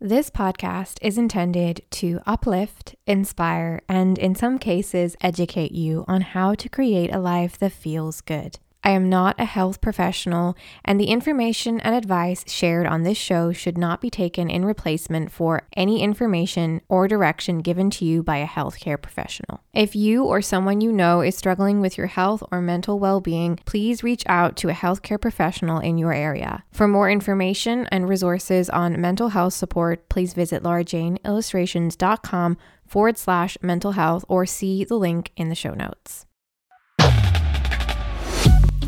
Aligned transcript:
This 0.00 0.30
podcast 0.30 0.98
is 1.02 1.18
intended 1.18 1.82
to 1.90 2.20
uplift, 2.24 2.94
inspire, 3.04 3.82
and 3.88 4.16
in 4.16 4.36
some 4.36 4.60
cases, 4.60 5.16
educate 5.20 5.72
you 5.72 6.04
on 6.06 6.20
how 6.20 6.54
to 6.54 6.68
create 6.68 7.12
a 7.12 7.18
life 7.18 7.58
that 7.58 7.72
feels 7.72 8.20
good. 8.20 8.60
I 8.84 8.90
am 8.90 9.08
not 9.08 9.34
a 9.38 9.44
health 9.44 9.80
professional, 9.80 10.56
and 10.84 11.00
the 11.00 11.06
information 11.06 11.80
and 11.80 11.94
advice 11.94 12.44
shared 12.46 12.86
on 12.86 13.02
this 13.02 13.18
show 13.18 13.52
should 13.52 13.76
not 13.76 14.00
be 14.00 14.08
taken 14.08 14.48
in 14.48 14.64
replacement 14.64 15.32
for 15.32 15.66
any 15.76 16.00
information 16.02 16.80
or 16.88 17.08
direction 17.08 17.58
given 17.58 17.90
to 17.90 18.04
you 18.04 18.22
by 18.22 18.36
a 18.36 18.46
healthcare 18.46 19.00
professional. 19.00 19.60
If 19.74 19.96
you 19.96 20.24
or 20.24 20.40
someone 20.40 20.80
you 20.80 20.92
know 20.92 21.20
is 21.20 21.36
struggling 21.36 21.80
with 21.80 21.98
your 21.98 22.06
health 22.06 22.42
or 22.52 22.60
mental 22.60 22.98
well 22.98 23.20
being, 23.20 23.58
please 23.64 24.02
reach 24.04 24.22
out 24.26 24.56
to 24.58 24.68
a 24.68 24.74
healthcare 24.74 25.20
professional 25.20 25.80
in 25.80 25.98
your 25.98 26.12
area. 26.12 26.64
For 26.72 26.86
more 26.86 27.10
information 27.10 27.86
and 27.90 28.08
resources 28.08 28.70
on 28.70 29.00
mental 29.00 29.30
health 29.30 29.54
support, 29.54 30.08
please 30.08 30.34
visit 30.34 30.62
laurajaneillustrations.com 30.62 32.58
forward 32.86 33.18
slash 33.18 33.58
mental 33.60 33.92
health 33.92 34.24
or 34.28 34.46
see 34.46 34.84
the 34.84 34.96
link 34.96 35.32
in 35.36 35.48
the 35.48 35.54
show 35.54 35.74
notes. 35.74 36.27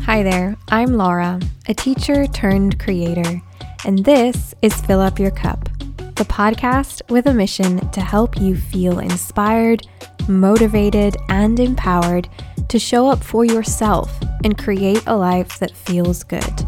Hi 0.05 0.23
there, 0.23 0.57
I'm 0.69 0.95
Laura, 0.95 1.39
a 1.67 1.73
teacher 1.75 2.25
turned 2.25 2.79
creator, 2.79 3.41
and 3.85 4.03
this 4.03 4.53
is 4.61 4.81
Fill 4.81 4.99
Up 4.99 5.19
Your 5.19 5.31
Cup, 5.31 5.69
the 6.15 6.25
podcast 6.25 7.09
with 7.09 7.27
a 7.27 7.33
mission 7.33 7.87
to 7.91 8.01
help 8.01 8.41
you 8.41 8.57
feel 8.57 8.99
inspired, 8.99 9.87
motivated, 10.27 11.15
and 11.29 11.59
empowered 11.59 12.27
to 12.67 12.79
show 12.79 13.07
up 13.07 13.23
for 13.23 13.45
yourself 13.45 14.11
and 14.43 14.57
create 14.57 15.03
a 15.05 15.15
life 15.15 15.59
that 15.59 15.71
feels 15.77 16.23
good. 16.23 16.67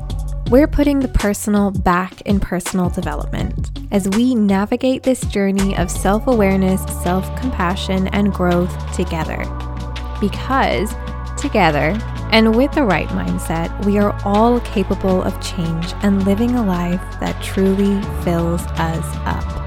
We're 0.50 0.68
putting 0.68 1.00
the 1.00 1.08
personal 1.08 1.72
back 1.72 2.22
in 2.22 2.40
personal 2.40 2.92
development 2.92 3.72
as 3.92 4.08
we 4.09 4.36
navigate 4.36 5.04
this 5.04 5.22
journey 5.22 5.76
of 5.76 5.90
self 5.90 6.28
awareness, 6.28 6.81
self 7.02 7.26
compassion, 7.40 8.08
and 8.09 8.31
growth 8.31 8.95
together. 8.95 9.44
Because 10.22 10.94
together, 11.38 12.00
and 12.34 12.56
with 12.56 12.72
the 12.72 12.81
right 12.81 13.08
mindset, 13.09 13.86
we 13.86 14.00
are 14.00 14.20
all 14.26 14.59
capable 14.62 15.22
of 15.22 15.39
change 15.39 15.94
and 16.02 16.26
living 16.26 16.56
a 16.56 16.66
life 16.66 17.00
that 17.20 17.39
truly 17.44 18.02
fills 18.23 18.64
us 18.80 19.06
up. 19.17 19.62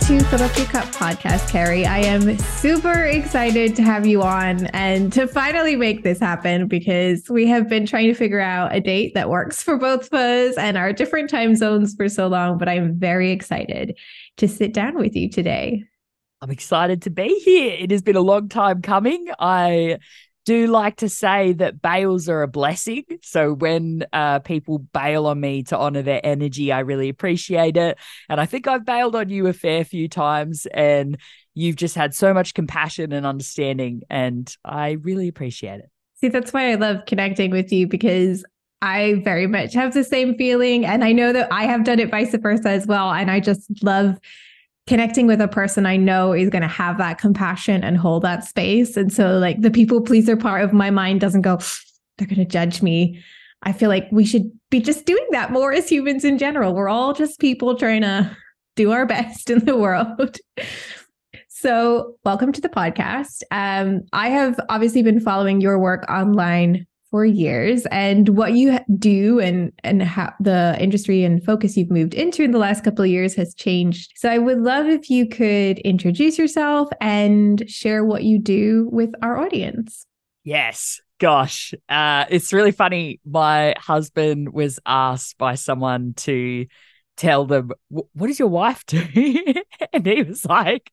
To 0.00 0.20
Fill 0.24 0.42
Up 0.42 0.56
Your 0.56 0.66
Cup 0.66 0.84
podcast, 0.86 1.50
Ceri. 1.50 1.86
I 1.86 2.00
am 2.00 2.36
super 2.38 3.04
excited 3.04 3.76
to 3.76 3.82
have 3.82 4.06
you 4.06 4.22
on 4.22 4.66
and 4.66 5.12
to 5.12 5.28
finally 5.28 5.76
make 5.76 6.02
this 6.02 6.18
happen 6.18 6.66
because 6.68 7.28
we 7.30 7.46
have 7.46 7.68
been 7.68 7.86
trying 7.86 8.08
to 8.08 8.14
figure 8.14 8.40
out 8.40 8.74
a 8.74 8.80
date 8.80 9.14
that 9.14 9.30
works 9.30 9.62
for 9.62 9.76
both 9.76 10.06
of 10.06 10.14
us 10.14 10.56
and 10.56 10.76
our 10.76 10.92
different 10.92 11.30
time 11.30 11.54
zones 11.54 11.94
for 11.94 12.08
so 12.08 12.26
long. 12.26 12.58
But 12.58 12.68
I'm 12.68 12.98
very 12.98 13.30
excited 13.30 13.96
to 14.38 14.48
sit 14.48 14.74
down 14.74 14.96
with 14.96 15.14
you 15.14 15.30
today. 15.30 15.84
I'm 16.40 16.50
excited 16.50 17.02
to 17.02 17.10
be 17.10 17.40
here. 17.44 17.76
It 17.78 17.90
has 17.90 18.02
been 18.02 18.16
a 18.16 18.20
long 18.20 18.48
time 18.48 18.82
coming. 18.82 19.28
I 19.38 19.98
do 20.44 20.66
like 20.66 20.96
to 20.96 21.08
say 21.08 21.52
that 21.54 21.80
bails 21.80 22.28
are 22.28 22.42
a 22.42 22.48
blessing. 22.48 23.04
So 23.22 23.52
when 23.54 24.04
uh, 24.12 24.40
people 24.40 24.78
bail 24.78 25.26
on 25.26 25.40
me 25.40 25.62
to 25.64 25.78
honor 25.78 26.02
their 26.02 26.20
energy, 26.24 26.70
I 26.70 26.80
really 26.80 27.08
appreciate 27.08 27.76
it. 27.76 27.98
And 28.28 28.40
I 28.40 28.46
think 28.46 28.66
I've 28.66 28.84
bailed 28.84 29.16
on 29.16 29.28
you 29.28 29.46
a 29.46 29.52
fair 29.52 29.84
few 29.84 30.08
times, 30.08 30.66
and 30.72 31.18
you've 31.54 31.76
just 31.76 31.94
had 31.94 32.14
so 32.14 32.34
much 32.34 32.54
compassion 32.54 33.12
and 33.12 33.24
understanding, 33.24 34.02
and 34.10 34.54
I 34.64 34.92
really 34.92 35.28
appreciate 35.28 35.80
it. 35.80 35.90
See, 36.20 36.28
that's 36.28 36.52
why 36.52 36.70
I 36.70 36.74
love 36.74 37.06
connecting 37.06 37.50
with 37.50 37.72
you 37.72 37.86
because 37.86 38.44
I 38.84 39.22
very 39.24 39.46
much 39.46 39.72
have 39.74 39.94
the 39.94 40.04
same 40.04 40.36
feeling. 40.36 40.84
And 40.84 41.02
I 41.04 41.12
know 41.12 41.32
that 41.32 41.50
I 41.50 41.64
have 41.64 41.84
done 41.84 41.98
it 41.98 42.10
vice 42.10 42.34
versa 42.34 42.68
as 42.68 42.86
well. 42.86 43.10
And 43.10 43.30
I 43.30 43.40
just 43.40 43.82
love 43.82 44.18
connecting 44.86 45.26
with 45.26 45.40
a 45.40 45.48
person 45.48 45.86
I 45.86 45.96
know 45.96 46.32
is 46.32 46.50
going 46.50 46.62
to 46.62 46.68
have 46.68 46.98
that 46.98 47.18
compassion 47.18 47.82
and 47.82 47.96
hold 47.96 48.22
that 48.22 48.44
space. 48.44 48.96
And 48.96 49.12
so, 49.12 49.38
like, 49.38 49.60
the 49.60 49.70
people 49.70 50.02
pleaser 50.02 50.36
part 50.36 50.62
of 50.62 50.72
my 50.72 50.90
mind 50.90 51.20
doesn't 51.20 51.42
go, 51.42 51.58
they're 52.18 52.28
going 52.28 52.38
to 52.38 52.44
judge 52.44 52.82
me. 52.82 53.22
I 53.62 53.72
feel 53.72 53.88
like 53.88 54.06
we 54.12 54.26
should 54.26 54.50
be 54.70 54.80
just 54.80 55.06
doing 55.06 55.26
that 55.30 55.50
more 55.50 55.72
as 55.72 55.88
humans 55.88 56.24
in 56.24 56.36
general. 56.36 56.74
We're 56.74 56.90
all 56.90 57.14
just 57.14 57.40
people 57.40 57.76
trying 57.76 58.02
to 58.02 58.36
do 58.76 58.92
our 58.92 59.06
best 59.06 59.48
in 59.48 59.64
the 59.64 59.76
world. 59.76 60.36
so, 61.48 62.16
welcome 62.24 62.52
to 62.52 62.60
the 62.60 62.68
podcast. 62.68 63.42
Um, 63.50 64.02
I 64.12 64.28
have 64.28 64.60
obviously 64.68 65.02
been 65.02 65.20
following 65.20 65.60
your 65.62 65.78
work 65.78 66.04
online 66.10 66.86
for 67.14 67.24
years 67.24 67.86
and 67.92 68.30
what 68.30 68.54
you 68.54 68.76
do 68.98 69.38
and 69.38 69.70
and 69.84 70.02
how 70.02 70.32
the 70.40 70.76
industry 70.80 71.22
and 71.22 71.44
focus 71.44 71.76
you've 71.76 71.92
moved 71.92 72.12
into 72.12 72.42
in 72.42 72.50
the 72.50 72.58
last 72.58 72.82
couple 72.82 73.04
of 73.04 73.08
years 73.08 73.36
has 73.36 73.54
changed. 73.54 74.10
So 74.16 74.28
I 74.28 74.38
would 74.38 74.58
love 74.58 74.86
if 74.86 75.08
you 75.08 75.28
could 75.28 75.78
introduce 75.78 76.36
yourself 76.38 76.88
and 77.00 77.70
share 77.70 78.04
what 78.04 78.24
you 78.24 78.40
do 78.40 78.88
with 78.90 79.12
our 79.22 79.38
audience. 79.38 80.08
Yes. 80.42 81.00
Gosh, 81.20 81.72
uh, 81.88 82.24
it's 82.30 82.52
really 82.52 82.72
funny. 82.72 83.20
My 83.24 83.76
husband 83.78 84.52
was 84.52 84.80
asked 84.84 85.38
by 85.38 85.54
someone 85.54 86.14
to 86.14 86.66
tell 87.16 87.44
them, 87.44 87.70
What 87.90 88.26
does 88.26 88.40
your 88.40 88.48
wife 88.48 88.84
do? 88.88 89.00
and 89.92 90.04
he 90.04 90.24
was 90.24 90.44
like, 90.44 90.90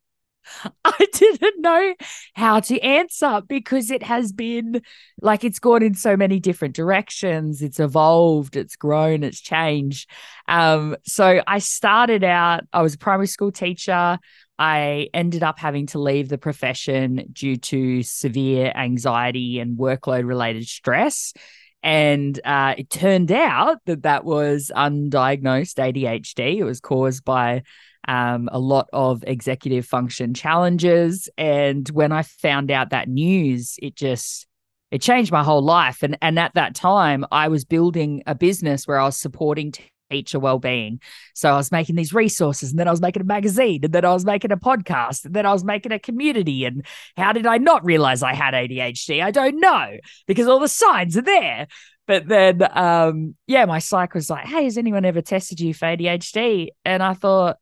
I 0.86 1.08
didn't 1.42 1.62
know 1.62 1.94
how 2.34 2.60
to 2.62 2.80
answer 2.80 3.42
because 3.48 3.92
it 3.92 4.04
has 4.04 4.32
been 4.32 4.82
like 5.22 5.44
it's 5.44 5.60
gone 5.60 5.84
in 5.84 5.96
so 5.96 6.16
many 6.16 6.40
different 6.40 6.76
directions. 6.76 7.62
It's 7.62 7.80
evolved, 7.80 8.56
it's 8.56 8.76
grown, 8.76 9.24
it's 9.24 9.42
changed. 9.42 10.10
Um, 10.48 10.96
so 11.06 11.42
I 11.46 11.60
started 11.60 12.24
out, 12.24 12.64
I 12.72 12.82
was 12.82 12.94
a 12.94 12.98
primary 12.98 13.28
school 13.28 13.52
teacher. 13.52 14.20
I 14.60 15.10
ended 15.14 15.42
up 15.42 15.58
having 15.58 15.88
to 15.88 16.00
leave 16.00 16.30
the 16.30 16.38
profession 16.38 17.30
due 17.34 17.58
to 17.58 18.04
severe 18.04 18.72
anxiety 18.76 19.60
and 19.60 19.78
workload 19.78 20.28
related 20.28 20.68
stress. 20.68 21.34
And 21.84 22.40
uh, 22.46 22.76
it 22.78 22.90
turned 22.90 23.32
out 23.32 23.80
that 23.86 24.04
that 24.04 24.24
was 24.24 24.72
undiagnosed 24.76 25.76
ADHD. 25.76 26.58
It 26.58 26.64
was 26.64 26.80
caused 26.80 27.26
by 27.26 27.64
um, 28.08 28.50
a 28.52 28.60
lot 28.60 28.88
of 28.94 29.24
executive 29.26 29.86
function 29.86 30.34
challenges. 30.34 31.30
And 31.38 31.88
when 31.90 32.12
I 32.12 32.24
found 32.24 32.72
out 32.72 32.92
that 32.92 33.10
news, 33.10 33.76
it 33.82 33.96
just 33.96 34.48
it 34.92 35.02
changed 35.02 35.32
my 35.32 35.44
whole 35.44 35.64
life. 35.64 36.04
And 36.04 36.18
and 36.22 36.38
at 36.38 36.54
that 36.56 36.76
time, 36.76 37.26
I 37.32 37.48
was 37.48 37.66
building 37.66 38.24
a 38.28 38.36
business 38.36 38.88
where 38.88 39.00
I 39.00 39.06
was 39.06 39.18
supporting 39.18 39.72
teacher 40.12 40.40
well-being. 40.40 41.00
So 41.34 41.52
I 41.52 41.58
was 41.58 41.72
making 41.72 41.96
these 41.96 42.14
resources, 42.14 42.72
and 42.72 42.80
then 42.80 42.88
I 42.88 42.92
was 42.92 43.02
making 43.02 43.22
a 43.22 43.26
magazine, 43.26 43.82
and 43.84 43.94
then 43.94 44.06
I 44.06 44.14
was 44.14 44.26
making 44.26 44.52
a 44.52 44.58
podcast, 44.58 45.26
and 45.26 45.34
then 45.34 45.46
I 45.46 45.54
was 45.54 45.64
making 45.64 45.92
a 45.92 46.00
community. 46.00 46.66
And 46.66 46.86
how 47.18 47.34
did 47.34 47.46
I 47.48 47.58
not 47.58 47.84
realize 47.86 48.22
I 48.22 48.34
had 48.34 48.54
ADHD? 48.54 49.24
I 49.24 49.32
don't 49.32 49.60
know 49.60 49.98
because 50.28 50.48
all 50.48 50.60
the 50.60 50.68
signs 50.68 51.18
are 51.18 51.22
there. 51.22 51.68
But 52.08 52.28
then, 52.28 52.68
um, 52.78 53.36
yeah, 53.48 53.66
my 53.66 53.80
psych 53.80 54.14
was 54.14 54.30
like, 54.30 54.46
"Hey, 54.46 54.66
has 54.66 54.78
anyone 54.78 55.06
ever 55.06 55.22
tested 55.22 55.62
you 55.62 55.74
for 55.74 55.86
ADHD?" 55.86 56.70
And 56.84 57.02
I 57.02 57.14
thought 57.14 57.58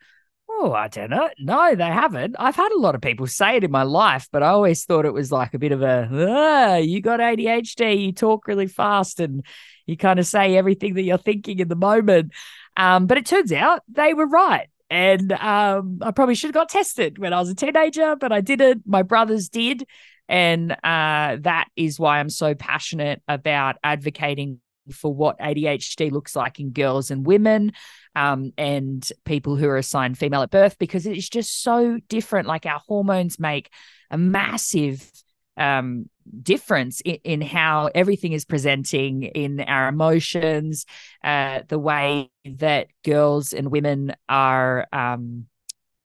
Oh, 0.61 0.73
I 0.73 0.89
don't 0.89 1.09
know. 1.09 1.29
No, 1.39 1.73
they 1.73 1.85
haven't. 1.85 2.35
I've 2.37 2.55
had 2.55 2.73
a 2.73 2.79
lot 2.79 2.93
of 2.93 2.99
people 2.99 3.27
say 3.27 3.55
it 3.55 3.63
in 3.63 3.71
my 3.71 3.83
life, 3.83 4.27
but 4.29 4.43
I 4.43 4.47
always 4.47 4.83
thought 4.83 5.05
it 5.05 5.13
was 5.13 5.31
like 5.31 5.53
a 5.53 5.59
bit 5.59 5.71
of 5.71 5.81
a, 5.81 6.81
you 6.81 7.01
got 7.01 7.21
ADHD, 7.21 8.05
you 8.05 8.11
talk 8.11 8.45
really 8.45 8.67
fast 8.67 9.21
and 9.21 9.45
you 9.85 9.95
kind 9.95 10.19
of 10.19 10.25
say 10.25 10.57
everything 10.57 10.95
that 10.95 11.03
you're 11.03 11.17
thinking 11.17 11.59
in 11.59 11.69
the 11.69 11.77
moment. 11.77 12.33
Um, 12.75 13.07
but 13.07 13.17
it 13.17 13.25
turns 13.25 13.53
out 13.53 13.83
they 13.87 14.13
were 14.13 14.27
right. 14.27 14.67
And 14.89 15.31
um, 15.31 15.99
I 16.01 16.11
probably 16.11 16.35
should 16.35 16.49
have 16.49 16.55
got 16.55 16.67
tested 16.67 17.19
when 17.19 17.31
I 17.31 17.39
was 17.39 17.49
a 17.49 17.55
teenager, 17.55 18.17
but 18.17 18.33
I 18.33 18.41
didn't. 18.41 18.83
My 18.85 19.03
brothers 19.03 19.47
did. 19.47 19.85
And 20.27 20.73
uh, 20.73 21.37
that 21.39 21.67
is 21.77 21.99
why 21.99 22.19
I'm 22.19 22.29
so 22.29 22.53
passionate 22.53 23.21
about 23.29 23.77
advocating 23.81 24.59
for 24.93 25.13
what 25.13 25.39
ADHD 25.39 26.11
looks 26.11 26.35
like 26.35 26.59
in 26.59 26.71
girls 26.71 27.11
and 27.11 27.25
women 27.25 27.73
um, 28.15 28.51
and 28.57 29.07
people 29.25 29.55
who 29.55 29.67
are 29.67 29.77
assigned 29.77 30.17
female 30.17 30.41
at 30.41 30.51
birth 30.51 30.77
because 30.79 31.05
it's 31.05 31.29
just 31.29 31.61
so 31.63 31.99
different. 32.07 32.47
Like 32.47 32.65
our 32.65 32.81
hormones 32.87 33.39
make 33.39 33.71
a 34.11 34.17
massive 34.17 35.09
um, 35.57 36.09
difference 36.41 37.01
in, 37.01 37.15
in, 37.23 37.41
how 37.41 37.89
everything 37.93 38.33
is 38.33 38.45
presenting 38.45 39.23
in 39.23 39.59
our 39.59 39.89
emotions, 39.89 40.85
uh, 41.23 41.61
the 41.67 41.79
way 41.79 42.31
that 42.45 42.87
girls 43.03 43.53
and 43.53 43.69
women 43.69 44.15
are 44.27 44.87
um, 44.93 45.47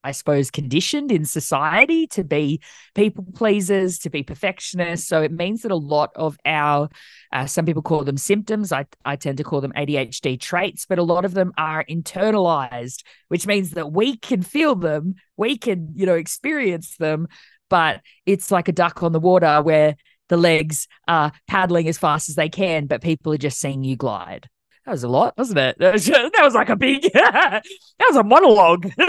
I 0.05 0.11
suppose, 0.11 0.51
conditioned 0.51 1.11
in 1.11 1.25
society 1.25 2.05
to 2.07 2.23
be 2.23 2.61
people 2.93 3.25
pleasers, 3.33 3.97
to 3.99 4.11
be 4.11 4.21
perfectionists. 4.21 5.07
So 5.07 5.23
it 5.23 5.31
means 5.31 5.63
that 5.63 5.71
a 5.71 5.75
lot 5.75 6.11
of 6.15 6.37
our, 6.45 6.89
uh, 7.31 7.47
some 7.47 7.65
people 7.65 7.81
call 7.81 8.03
them 8.03 8.17
symptoms. 8.17 8.71
I, 8.71 8.85
I 9.03 9.15
tend 9.15 9.39
to 9.39 9.43
call 9.43 9.61
them 9.61 9.73
ADHD 9.75 10.39
traits, 10.39 10.85
but 10.85 10.99
a 10.99 11.03
lot 11.03 11.25
of 11.25 11.33
them 11.33 11.53
are 11.57 11.83
internalized, 11.89 13.03
which 13.29 13.47
means 13.47 13.71
that 13.71 13.91
we 13.91 14.15
can 14.15 14.43
feel 14.43 14.75
them, 14.75 15.15
we 15.37 15.57
can, 15.57 15.93
you 15.95 16.05
know, 16.05 16.13
experience 16.13 16.97
them, 16.97 17.27
but 17.67 18.01
it's 18.27 18.51
like 18.51 18.67
a 18.67 18.73
duck 18.73 19.01
on 19.01 19.11
the 19.11 19.19
water 19.19 19.59
where 19.63 19.95
the 20.29 20.37
legs 20.37 20.87
are 21.07 21.31
paddling 21.47 21.87
as 21.87 21.97
fast 21.97 22.29
as 22.29 22.35
they 22.35 22.49
can, 22.49 22.85
but 22.85 23.01
people 23.01 23.33
are 23.33 23.37
just 23.37 23.59
seeing 23.59 23.83
you 23.83 23.95
glide. 23.95 24.47
That 24.85 24.91
was 24.91 25.03
a 25.03 25.07
lot, 25.07 25.35
wasn't 25.37 25.59
it? 25.59 25.77
That 25.79 25.93
was, 25.93 26.05
that 26.05 26.41
was 26.43 26.53
like 26.53 26.69
a 26.69 26.75
big, 26.75 27.01
that 27.13 27.63
was 28.07 28.15
a 28.17 28.23
monologue. 28.23 28.91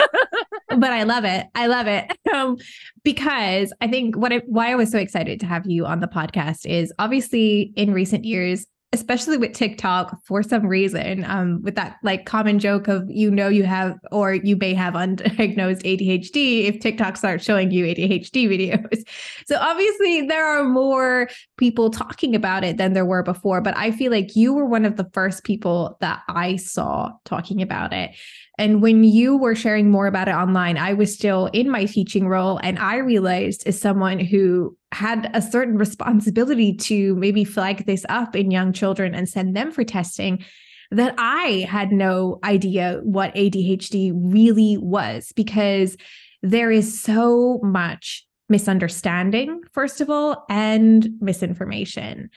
but 0.68 0.92
I 0.92 1.04
love 1.04 1.24
it. 1.24 1.46
I 1.54 1.66
love 1.66 1.86
it 1.86 2.10
um, 2.34 2.56
because 3.04 3.72
I 3.80 3.88
think 3.88 4.16
what 4.16 4.32
I, 4.32 4.42
why 4.46 4.72
I 4.72 4.74
was 4.74 4.90
so 4.90 4.98
excited 4.98 5.40
to 5.40 5.46
have 5.46 5.66
you 5.66 5.86
on 5.86 6.00
the 6.00 6.08
podcast 6.08 6.66
is 6.66 6.92
obviously 6.98 7.72
in 7.76 7.92
recent 7.92 8.24
years, 8.24 8.66
especially 8.92 9.36
with 9.36 9.52
TikTok 9.52 10.16
for 10.24 10.42
some 10.42 10.66
reason, 10.66 11.24
um, 11.24 11.60
with 11.62 11.74
that 11.74 11.96
like 12.02 12.24
common 12.24 12.58
joke 12.58 12.88
of 12.88 13.04
you 13.08 13.30
know 13.30 13.48
you 13.48 13.64
have 13.64 13.98
or 14.10 14.34
you 14.34 14.56
may 14.56 14.74
have 14.74 14.94
undiagnosed 14.94 15.82
ADHD 15.82 16.64
if 16.66 16.80
TikTok 16.80 17.16
starts 17.16 17.44
showing 17.44 17.70
you 17.70 17.84
ADHD 17.84 18.48
videos. 18.48 19.06
So 19.46 19.58
obviously 19.60 20.22
there 20.22 20.46
are 20.46 20.64
more 20.64 21.28
people 21.56 21.90
talking 21.90 22.34
about 22.34 22.64
it 22.64 22.76
than 22.76 22.92
there 22.92 23.04
were 23.04 23.22
before, 23.22 23.60
but 23.60 23.76
I 23.76 23.90
feel 23.90 24.10
like 24.10 24.34
you 24.34 24.54
were 24.54 24.66
one 24.66 24.84
of 24.84 24.96
the 24.96 25.08
first 25.12 25.44
people 25.44 25.96
that 26.00 26.22
I 26.28 26.56
saw 26.56 27.12
talking 27.24 27.62
about 27.62 27.92
it. 27.92 28.10
And 28.58 28.80
when 28.80 29.04
you 29.04 29.36
were 29.36 29.54
sharing 29.54 29.90
more 29.90 30.06
about 30.06 30.28
it 30.28 30.34
online, 30.34 30.78
I 30.78 30.94
was 30.94 31.12
still 31.12 31.46
in 31.52 31.68
my 31.68 31.84
teaching 31.84 32.26
role. 32.26 32.58
And 32.62 32.78
I 32.78 32.96
realized, 32.96 33.66
as 33.66 33.78
someone 33.78 34.18
who 34.18 34.76
had 34.92 35.30
a 35.34 35.42
certain 35.42 35.76
responsibility 35.76 36.74
to 36.74 37.14
maybe 37.16 37.44
flag 37.44 37.84
this 37.84 38.06
up 38.08 38.34
in 38.34 38.50
young 38.50 38.72
children 38.72 39.14
and 39.14 39.28
send 39.28 39.54
them 39.54 39.72
for 39.72 39.84
testing, 39.84 40.42
that 40.90 41.14
I 41.18 41.66
had 41.68 41.92
no 41.92 42.38
idea 42.44 43.00
what 43.02 43.34
ADHD 43.34 44.12
really 44.14 44.78
was 44.78 45.32
because 45.36 45.96
there 46.42 46.70
is 46.70 47.02
so 47.02 47.60
much 47.62 48.24
misunderstanding, 48.48 49.60
first 49.72 50.00
of 50.00 50.08
all, 50.08 50.46
and 50.48 51.10
misinformation. 51.20 52.30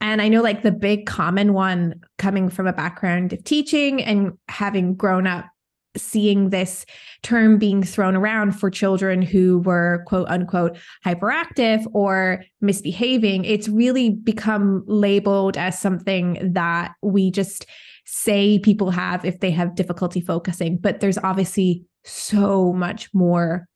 And 0.00 0.20
I 0.20 0.28
know, 0.28 0.42
like, 0.42 0.62
the 0.62 0.70
big 0.70 1.06
common 1.06 1.54
one 1.54 2.00
coming 2.18 2.50
from 2.50 2.66
a 2.66 2.72
background 2.72 3.32
of 3.32 3.42
teaching 3.42 4.02
and 4.02 4.32
having 4.48 4.94
grown 4.94 5.26
up 5.26 5.46
seeing 5.96 6.50
this 6.50 6.84
term 7.22 7.58
being 7.58 7.82
thrown 7.82 8.16
around 8.16 8.52
for 8.52 8.70
children 8.70 9.22
who 9.22 9.60
were 9.60 10.02
quote 10.06 10.28
unquote 10.28 10.76
hyperactive 11.04 11.86
or 11.92 12.42
misbehaving 12.60 13.44
it's 13.44 13.68
really 13.68 14.10
become 14.10 14.82
labeled 14.86 15.56
as 15.56 15.78
something 15.78 16.52
that 16.52 16.92
we 17.02 17.30
just 17.30 17.66
say 18.06 18.58
people 18.58 18.90
have 18.90 19.24
if 19.24 19.40
they 19.40 19.50
have 19.50 19.74
difficulty 19.74 20.20
focusing 20.20 20.76
but 20.76 21.00
there's 21.00 21.18
obviously 21.18 21.84
so 22.04 22.72
much 22.72 23.08
more 23.14 23.66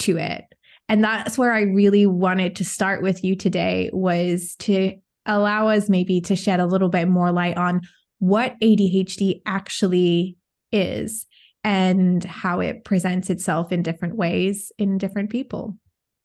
to 0.00 0.18
it. 0.18 0.44
And 0.88 1.04
that's 1.04 1.38
where 1.38 1.52
i 1.52 1.60
really 1.60 2.06
wanted 2.06 2.56
to 2.56 2.64
start 2.64 3.00
with 3.02 3.22
you 3.22 3.36
today 3.36 3.90
was 3.92 4.56
to 4.56 4.96
allow 5.24 5.68
us 5.68 5.88
maybe 5.88 6.20
to 6.22 6.34
shed 6.34 6.58
a 6.58 6.66
little 6.66 6.88
bit 6.88 7.06
more 7.06 7.30
light 7.30 7.56
on 7.56 7.82
what 8.18 8.58
adhd 8.60 9.40
actually 9.46 10.36
is 10.72 11.26
and 11.64 12.24
how 12.24 12.60
it 12.60 12.84
presents 12.84 13.30
itself 13.30 13.72
in 13.72 13.82
different 13.82 14.16
ways 14.16 14.72
in 14.78 14.98
different 14.98 15.30
people. 15.30 15.76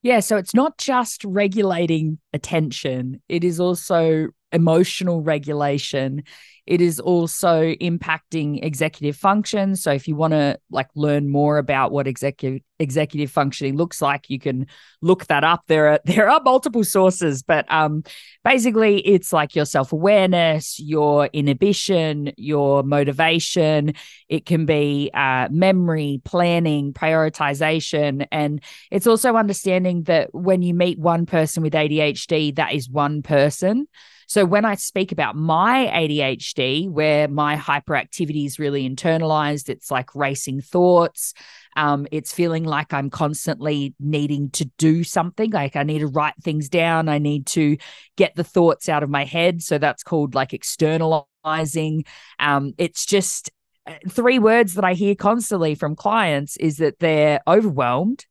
Yeah, 0.01 0.19
so 0.19 0.37
it's 0.37 0.53
not 0.53 0.77
just 0.77 1.23
regulating 1.25 2.19
attention, 2.31 3.21
it 3.27 3.43
is 3.43 3.59
also 3.59 4.27
emotional 4.55 5.21
regulation 5.21 6.23
it 6.65 6.81
is 6.81 6.99
also 6.99 7.61
impacting 7.75 8.63
executive 8.65 9.15
function. 9.15 9.75
So 9.75 9.91
if 9.91 10.07
you 10.07 10.15
want 10.15 10.31
to 10.31 10.57
like 10.71 10.87
learn 10.95 11.29
more 11.29 11.59
about 11.59 11.91
what 11.91 12.07
executive 12.07 12.61
executive 12.79 13.31
functioning 13.31 13.77
looks 13.77 14.01
like, 14.01 14.29
you 14.29 14.39
can 14.39 14.65
look 15.01 15.27
that 15.27 15.43
up. 15.43 15.63
There 15.67 15.89
are 15.89 15.99
there 16.05 16.27
are 16.29 16.41
multiple 16.43 16.83
sources, 16.83 17.43
but 17.43 17.71
um, 17.71 18.03
basically 18.43 18.99
it's 19.01 19.31
like 19.31 19.55
your 19.55 19.65
self 19.65 19.93
awareness, 19.93 20.79
your 20.79 21.27
inhibition, 21.27 22.31
your 22.35 22.81
motivation. 22.81 23.93
It 24.27 24.47
can 24.47 24.65
be 24.65 25.11
uh, 25.13 25.49
memory, 25.51 26.19
planning, 26.25 26.93
prioritization, 26.93 28.25
and 28.31 28.59
it's 28.89 29.05
also 29.05 29.35
understanding 29.35 30.03
that 30.03 30.33
when 30.33 30.63
you 30.63 30.73
meet 30.73 30.97
one 30.97 31.27
person 31.27 31.61
with 31.61 31.73
ADHD, 31.73 32.55
that 32.55 32.73
is 32.73 32.89
one 32.89 33.21
person. 33.21 33.87
So 34.27 34.45
when 34.45 34.65
I 34.65 34.75
speak 34.75 35.11
about 35.11 35.35
my 35.35 35.89
ADHD, 35.93 36.89
where 36.89 37.27
my 37.27 37.55
hyperactivity 37.55 38.45
is 38.45 38.59
really 38.59 38.89
internalized, 38.89 39.69
it's 39.69 39.91
like 39.91 40.15
racing 40.15 40.61
thoughts. 40.61 41.33
Um, 41.75 42.07
it's 42.11 42.33
feeling 42.33 42.63
like 42.63 42.93
I'm 42.93 43.09
constantly 43.09 43.93
needing 43.99 44.49
to 44.51 44.65
do 44.77 45.03
something. 45.03 45.51
Like 45.51 45.75
I 45.75 45.83
need 45.83 45.99
to 45.99 46.07
write 46.07 46.35
things 46.41 46.69
down. 46.69 47.09
I 47.09 47.17
need 47.17 47.47
to 47.47 47.77
get 48.15 48.35
the 48.35 48.43
thoughts 48.43 48.89
out 48.89 49.03
of 49.03 49.09
my 49.09 49.25
head. 49.25 49.61
So 49.61 49.77
that's 49.77 50.03
called 50.03 50.35
like 50.35 50.53
externalizing. 50.53 52.05
Um, 52.39 52.73
it's 52.77 53.05
just 53.05 53.51
uh, 53.85 53.93
three 54.09 54.39
words 54.39 54.75
that 54.75 54.85
I 54.85 54.93
hear 54.93 55.15
constantly 55.15 55.75
from 55.75 55.95
clients 55.95 56.57
is 56.57 56.77
that 56.77 56.99
they're 56.99 57.41
overwhelmed. 57.47 58.25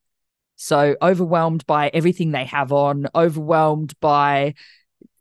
So 0.56 0.96
overwhelmed 1.02 1.66
by 1.66 1.90
everything 1.92 2.30
they 2.30 2.44
have 2.44 2.72
on, 2.72 3.08
overwhelmed 3.14 3.94
by 4.00 4.54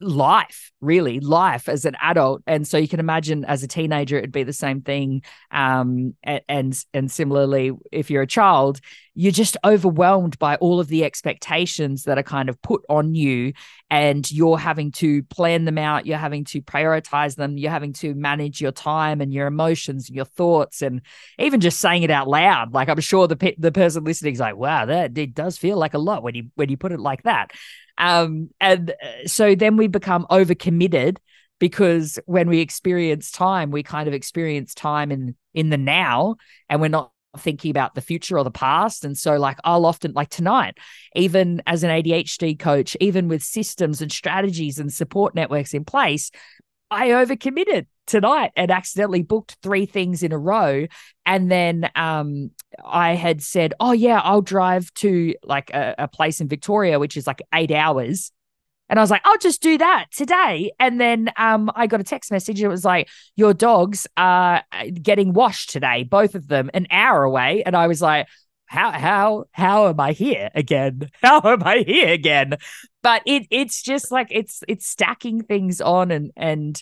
life 0.04 0.72
really 0.82 1.20
life 1.20 1.70
as 1.70 1.86
an 1.86 1.96
adult. 2.02 2.44
And 2.46 2.68
so 2.68 2.78
you 2.78 2.88
can 2.88 3.00
imagine 3.00 3.46
as 3.46 3.64
a 3.64 3.68
teenager 3.68 4.18
it'd 4.18 4.32
be 4.32 4.44
the 4.44 4.54
same 4.54 4.82
thing 4.82 5.24
um, 5.52 6.16
and 6.24 6.86
and 6.94 7.12
similarly 7.12 7.72
if 7.92 8.12
you're 8.12 8.22
a 8.22 8.28
child 8.28 8.80
you're 9.16 9.32
just 9.32 9.58
overwhelmed 9.64 10.40
by 10.40 10.56
all 10.56 10.80
of 10.80 10.88
the 10.88 11.04
expectations 11.04 12.04
that 12.04 12.18
are 12.18 12.24
kind 12.24 12.50
of 12.50 12.60
put 12.64 12.84
on 12.90 13.14
you 13.14 13.54
and 13.92 14.32
you're 14.32 14.58
having 14.58 14.92
to 14.92 15.22
plan 15.24 15.66
them 15.66 15.78
out 15.78 16.06
you're 16.06 16.18
having 16.18 16.44
to 16.44 16.62
prioritize 16.62 17.36
them 17.36 17.58
you're 17.58 17.72
having 17.72 17.94
to 17.94 18.16
manage 18.16 18.60
your 18.60 18.72
time 18.72 19.22
and 19.22 19.32
your 19.32 19.46
emotions 19.46 20.10
and 20.10 20.16
your 20.16 20.26
thoughts 20.26 20.82
and 20.82 21.02
even 21.38 21.60
just 21.60 21.80
saying 21.80 22.04
it 22.04 22.12
out 22.12 22.28
loud. 22.28 22.74
Like 22.74 22.90
i'm 22.90 23.00
sure 23.00 23.28
the 23.28 23.36
pe- 23.36 23.56
the 23.58 23.72
person 23.72 24.04
listening 24.04 24.34
is 24.34 24.40
like 24.40 24.56
wow 24.56 24.86
that 24.86 25.18
it 25.18 25.34
does 25.34 25.58
feel 25.58 25.78
like 25.78 25.94
a 25.94 26.00
lot 26.00 26.24
when 26.24 26.36
you 26.36 26.50
when 26.56 26.70
you 26.70 26.78
put 26.78 26.92
it 26.92 27.00
like 27.00 27.24
that 27.24 27.52
um, 27.98 28.50
and 28.60 28.92
uh, 28.92 29.28
so 29.28 29.56
then 29.56 29.78
we 29.78 29.88
become 29.88 30.26
overcommitted 30.30 31.18
because 31.60 32.20
when 32.26 32.50
we 32.50 32.60
experience 32.60 33.32
time, 33.32 33.72
we 33.72 33.84
kind 33.84 34.08
of 34.08 34.14
experience 34.14 34.74
time 34.74 35.12
in 35.12 35.36
in 35.54 35.70
the 35.70 35.78
now, 35.78 36.36
and 36.70 36.82
we're 36.82 36.88
not 36.88 37.12
thinking 37.38 37.72
about 37.72 37.96
the 37.96 38.02
future 38.02 38.38
or 38.38 38.44
the 38.44 38.52
past. 38.52 39.06
And 39.06 39.18
so, 39.18 39.38
like, 39.38 39.58
I'll 39.64 39.86
often, 39.86 40.14
like 40.14 40.30
tonight, 40.30 40.78
even 41.16 41.62
as 41.66 41.84
an 41.84 41.90
ADHD 41.90 42.58
coach, 42.58 42.96
even 43.00 43.28
with 43.28 43.44
systems 43.44 44.02
and 44.02 44.12
strategies 44.12 44.80
and 44.80 44.92
support 44.92 45.36
networks 45.36 45.74
in 45.74 45.86
place, 45.86 46.32
I 46.92 47.10
overcommitted 47.10 47.88
tonight 48.06 48.52
and 48.56 48.72
accidentally 48.72 49.24
booked 49.24 49.58
three 49.62 49.86
things 49.86 50.24
in 50.24 50.32
a 50.32 50.38
row. 50.38 50.88
And 51.26 51.52
then 51.52 51.90
um, 51.96 52.52
I 52.84 53.16
had 53.16 53.42
said, 53.42 53.74
Oh, 53.80 53.92
yeah, 53.92 54.20
I'll 54.20 54.42
drive 54.42 54.94
to 54.96 55.34
like 55.44 55.70
a, 55.72 55.96
a 56.00 56.08
place 56.08 56.42
in 56.42 56.48
Victoria, 56.48 57.00
which 57.00 57.18
is 57.18 57.28
like 57.28 57.42
eight 57.54 57.72
hours. 57.72 58.32
And 58.90 59.00
I 59.00 59.02
was 59.02 59.10
like, 59.10 59.22
I'll 59.24 59.38
just 59.38 59.62
do 59.62 59.78
that 59.78 60.08
today. 60.12 60.72
And 60.80 61.00
then 61.00 61.32
um, 61.38 61.72
I 61.76 61.88
got 61.88 62.02
a 62.02 62.04
text 62.04 62.32
message. 62.32 62.62
It 62.62 62.68
was 62.68 62.86
like, 62.86 63.10
Your 63.36 63.54
dogs 63.54 64.08
are 64.18 64.64
uh, 64.72 64.86
getting 65.02 65.34
washed 65.34 65.72
today, 65.72 66.04
both 66.04 66.36
of 66.36 66.48
them, 66.48 66.70
an 66.74 66.88
hour 66.92 67.24
away. 67.24 67.64
And 67.66 67.76
I 67.76 67.88
was 67.88 68.02
like, 68.02 68.28
how 68.66 68.92
how 68.92 69.46
how 69.52 69.88
am 69.88 70.00
I 70.00 70.14
here 70.14 70.50
again? 70.56 71.10
How 71.22 71.42
am 71.44 71.62
I 71.64 71.84
here 71.86 72.12
again? 72.12 72.56
But 73.04 73.22
it 73.26 73.46
it's 73.52 73.84
just 73.84 74.12
like 74.12 74.28
it's 74.32 74.64
it's 74.68 74.88
stacking 74.88 75.44
things 75.44 75.80
on 75.80 76.10
and 76.10 76.32
and 76.36 76.82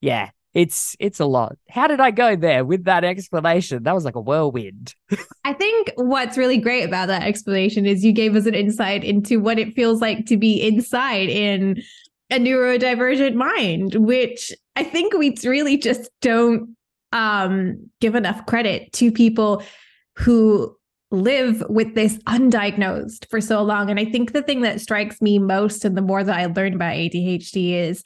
yeah, 0.00 0.30
it's 0.54 0.96
it's 1.00 1.20
a 1.20 1.24
lot. 1.24 1.56
How 1.70 1.86
did 1.86 2.00
I 2.00 2.10
go 2.10 2.36
there 2.36 2.64
with 2.64 2.84
that 2.84 3.04
explanation? 3.04 3.82
That 3.82 3.94
was 3.94 4.04
like 4.04 4.16
a 4.16 4.20
whirlwind. 4.20 4.94
I 5.44 5.52
think 5.54 5.92
what's 5.96 6.36
really 6.36 6.58
great 6.58 6.84
about 6.84 7.06
that 7.06 7.22
explanation 7.22 7.86
is 7.86 8.04
you 8.04 8.12
gave 8.12 8.36
us 8.36 8.46
an 8.46 8.54
insight 8.54 9.02
into 9.02 9.40
what 9.40 9.58
it 9.58 9.74
feels 9.74 10.00
like 10.00 10.26
to 10.26 10.36
be 10.36 10.60
inside 10.62 11.28
in 11.28 11.82
a 12.30 12.36
neurodivergent 12.36 13.34
mind, 13.34 13.94
which 13.94 14.52
I 14.76 14.84
think 14.84 15.14
we 15.14 15.34
really 15.44 15.76
just 15.76 16.10
don't 16.20 16.76
um, 17.12 17.90
give 18.00 18.14
enough 18.14 18.44
credit 18.46 18.92
to 18.94 19.12
people 19.12 19.62
who 20.16 20.74
live 21.10 21.62
with 21.68 21.94
this 21.94 22.16
undiagnosed 22.24 23.28
for 23.28 23.40
so 23.40 23.62
long. 23.62 23.90
And 23.90 24.00
I 24.00 24.06
think 24.06 24.32
the 24.32 24.42
thing 24.42 24.62
that 24.62 24.80
strikes 24.80 25.20
me 25.20 25.38
most, 25.38 25.84
and 25.84 25.96
the 25.96 26.02
more 26.02 26.24
that 26.24 26.38
I 26.38 26.46
learn 26.46 26.74
about 26.74 26.94
ADHD, 26.94 27.74
is 27.74 28.02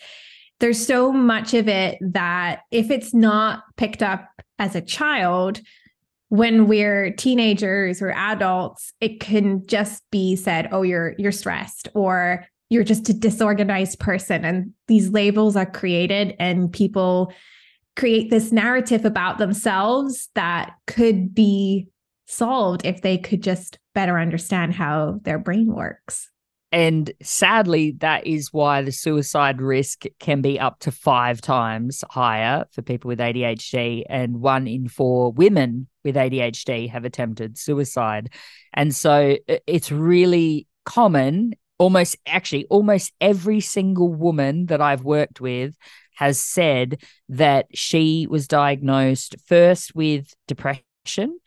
there's 0.61 0.85
so 0.85 1.13
much 1.13 1.55
of 1.55 1.69
it 1.69 1.99
that 2.01 2.61
if 2.71 2.91
it's 2.91 3.13
not 3.13 3.63
picked 3.77 4.03
up 4.03 4.29
as 4.59 4.75
a 4.75 4.81
child, 4.81 5.61
when 6.29 6.67
we're 6.67 7.13
teenagers 7.13 8.03
or 8.03 8.11
adults, 8.13 8.93
it 9.01 9.21
can 9.21 9.67
just 9.67 10.03
be 10.11 10.35
said, 10.35 10.69
oh, 10.73 10.83
you're 10.83 11.15
you're 11.19 11.33
stressed 11.33 11.89
or 11.95 12.45
you're 12.69 12.85
just 12.85 13.09
a 13.09 13.15
disorganized 13.15 14.01
person. 14.01 14.45
And 14.45 14.73
these 14.89 15.11
labels 15.11 15.55
are 15.57 15.67
created 15.67 16.35
and 16.41 16.73
people 16.73 17.33
create 17.95 18.29
this 18.29 18.51
narrative 18.51 19.05
about 19.05 19.39
themselves 19.39 20.29
that 20.35 20.73
could 20.87 21.35
be 21.35 21.87
solved 22.27 22.85
if 22.85 23.03
they 23.03 23.19
could 23.19 23.43
just 23.43 23.79
better 23.95 24.19
understand 24.19 24.75
how 24.75 25.21
their 25.23 25.39
brain 25.39 25.73
works. 25.73 26.29
And 26.77 27.11
sadly, 27.23 27.93
that 28.01 28.27
is 28.27 28.53
why 28.53 28.83
the 28.83 28.93
suicide 28.93 29.63
risk 29.63 30.05
can 30.21 30.43
be 30.43 30.61
up 30.61 30.79
to 30.81 30.93
five 30.93 31.41
times 31.41 32.05
higher 32.11 32.67
for 32.73 32.83
people 32.83 33.09
with 33.09 33.19
ADHD, 33.19 34.03
and 34.11 34.43
one 34.43 34.67
in 34.67 34.87
four 34.87 35.33
women 35.33 35.89
with 36.05 36.17
ADHD 36.17 36.91
have 36.91 37.07
attempted 37.07 37.57
suicide. 37.57 38.29
And 38.75 38.95
so 38.95 39.39
it's 39.67 39.91
really 39.91 40.67
common. 40.85 41.55
Almost, 41.79 42.19
actually, 42.27 42.67
almost 42.67 43.11
every 43.23 43.61
single 43.61 44.13
woman 44.13 44.67
that 44.67 44.83
I've 44.83 45.03
worked 45.03 45.41
with 45.41 45.75
has 46.17 46.39
said 46.39 47.03
that 47.31 47.69
she 47.73 48.27
was 48.29 48.49
diagnosed 48.49 49.37
first 49.47 49.95
with 49.95 50.35
depression 50.47 51.39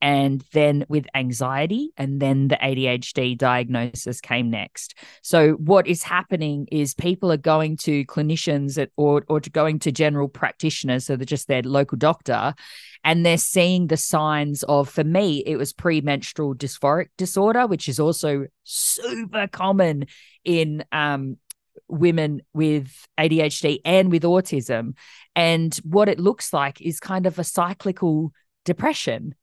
and 0.00 0.44
then 0.52 0.84
with 0.88 1.06
anxiety, 1.14 1.90
and 1.96 2.20
then 2.20 2.48
the 2.48 2.56
ADHD 2.56 3.36
diagnosis 3.36 4.20
came 4.20 4.50
next. 4.50 4.94
So, 5.22 5.52
what 5.52 5.86
is 5.86 6.02
happening 6.02 6.66
is 6.70 6.94
people 6.94 7.32
are 7.32 7.36
going 7.36 7.76
to 7.78 8.04
clinicians 8.04 8.80
at, 8.80 8.90
or, 8.96 9.24
or 9.28 9.40
to 9.40 9.50
going 9.50 9.80
to 9.80 9.92
general 9.92 10.28
practitioners, 10.28 11.06
so 11.06 11.16
they're 11.16 11.24
just 11.24 11.48
their 11.48 11.62
local 11.62 11.98
doctor, 11.98 12.54
and 13.04 13.24
they're 13.24 13.38
seeing 13.38 13.88
the 13.88 13.96
signs 13.96 14.62
of, 14.64 14.88
for 14.88 15.04
me, 15.04 15.42
it 15.46 15.56
was 15.56 15.72
premenstrual 15.72 16.54
dysphoric 16.54 17.08
disorder, 17.16 17.66
which 17.66 17.88
is 17.88 17.98
also 17.98 18.46
super 18.64 19.46
common 19.48 20.06
in 20.44 20.84
um, 20.92 21.36
women 21.88 22.42
with 22.52 23.06
ADHD 23.18 23.80
and 23.84 24.10
with 24.10 24.22
autism. 24.22 24.94
And 25.34 25.74
what 25.84 26.08
it 26.08 26.18
looks 26.18 26.52
like 26.52 26.80
is 26.80 27.00
kind 27.00 27.26
of 27.26 27.38
a 27.38 27.44
cyclical 27.44 28.32
depression. 28.64 29.34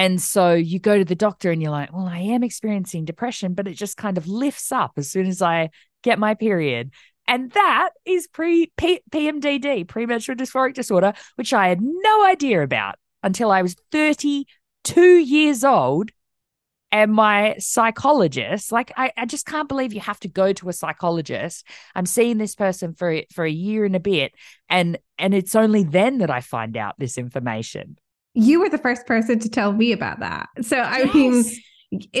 And 0.00 0.18
so 0.18 0.54
you 0.54 0.78
go 0.78 0.96
to 0.96 1.04
the 1.04 1.14
doctor 1.14 1.50
and 1.50 1.60
you're 1.60 1.70
like, 1.70 1.92
well, 1.92 2.06
I 2.06 2.20
am 2.20 2.42
experiencing 2.42 3.04
depression, 3.04 3.52
but 3.52 3.68
it 3.68 3.74
just 3.74 3.98
kind 3.98 4.16
of 4.16 4.26
lifts 4.26 4.72
up 4.72 4.92
as 4.96 5.10
soon 5.10 5.26
as 5.26 5.42
I 5.42 5.68
get 6.02 6.18
my 6.18 6.32
period. 6.32 6.90
And 7.28 7.52
that 7.52 7.90
is 8.06 8.26
pre 8.26 8.72
PMDD, 8.78 9.86
premenstrual 9.86 10.38
dysphoric 10.38 10.72
disorder, 10.72 11.12
which 11.34 11.52
I 11.52 11.68
had 11.68 11.82
no 11.82 12.24
idea 12.24 12.62
about 12.62 12.94
until 13.22 13.50
I 13.50 13.60
was 13.60 13.76
32 13.92 15.04
years 15.18 15.64
old. 15.64 16.12
And 16.90 17.12
my 17.12 17.56
psychologist, 17.58 18.72
like 18.72 18.92
I, 18.96 19.12
I 19.18 19.26
just 19.26 19.44
can't 19.44 19.68
believe 19.68 19.92
you 19.92 20.00
have 20.00 20.20
to 20.20 20.28
go 20.28 20.54
to 20.54 20.70
a 20.70 20.72
psychologist. 20.72 21.66
I'm 21.94 22.06
seeing 22.06 22.38
this 22.38 22.54
person 22.54 22.94
for 22.94 23.20
for 23.34 23.44
a 23.44 23.50
year 23.50 23.84
and 23.84 23.94
a 23.94 24.00
bit, 24.00 24.32
and 24.70 24.98
and 25.18 25.34
it's 25.34 25.54
only 25.54 25.84
then 25.84 26.18
that 26.18 26.30
I 26.30 26.40
find 26.40 26.74
out 26.78 26.98
this 26.98 27.18
information 27.18 27.98
you 28.34 28.60
were 28.60 28.68
the 28.68 28.78
first 28.78 29.06
person 29.06 29.38
to 29.40 29.48
tell 29.48 29.72
me 29.72 29.92
about 29.92 30.20
that. 30.20 30.48
So 30.62 30.78
I 30.78 31.00
yes. 31.00 31.14
mean, 31.14 31.44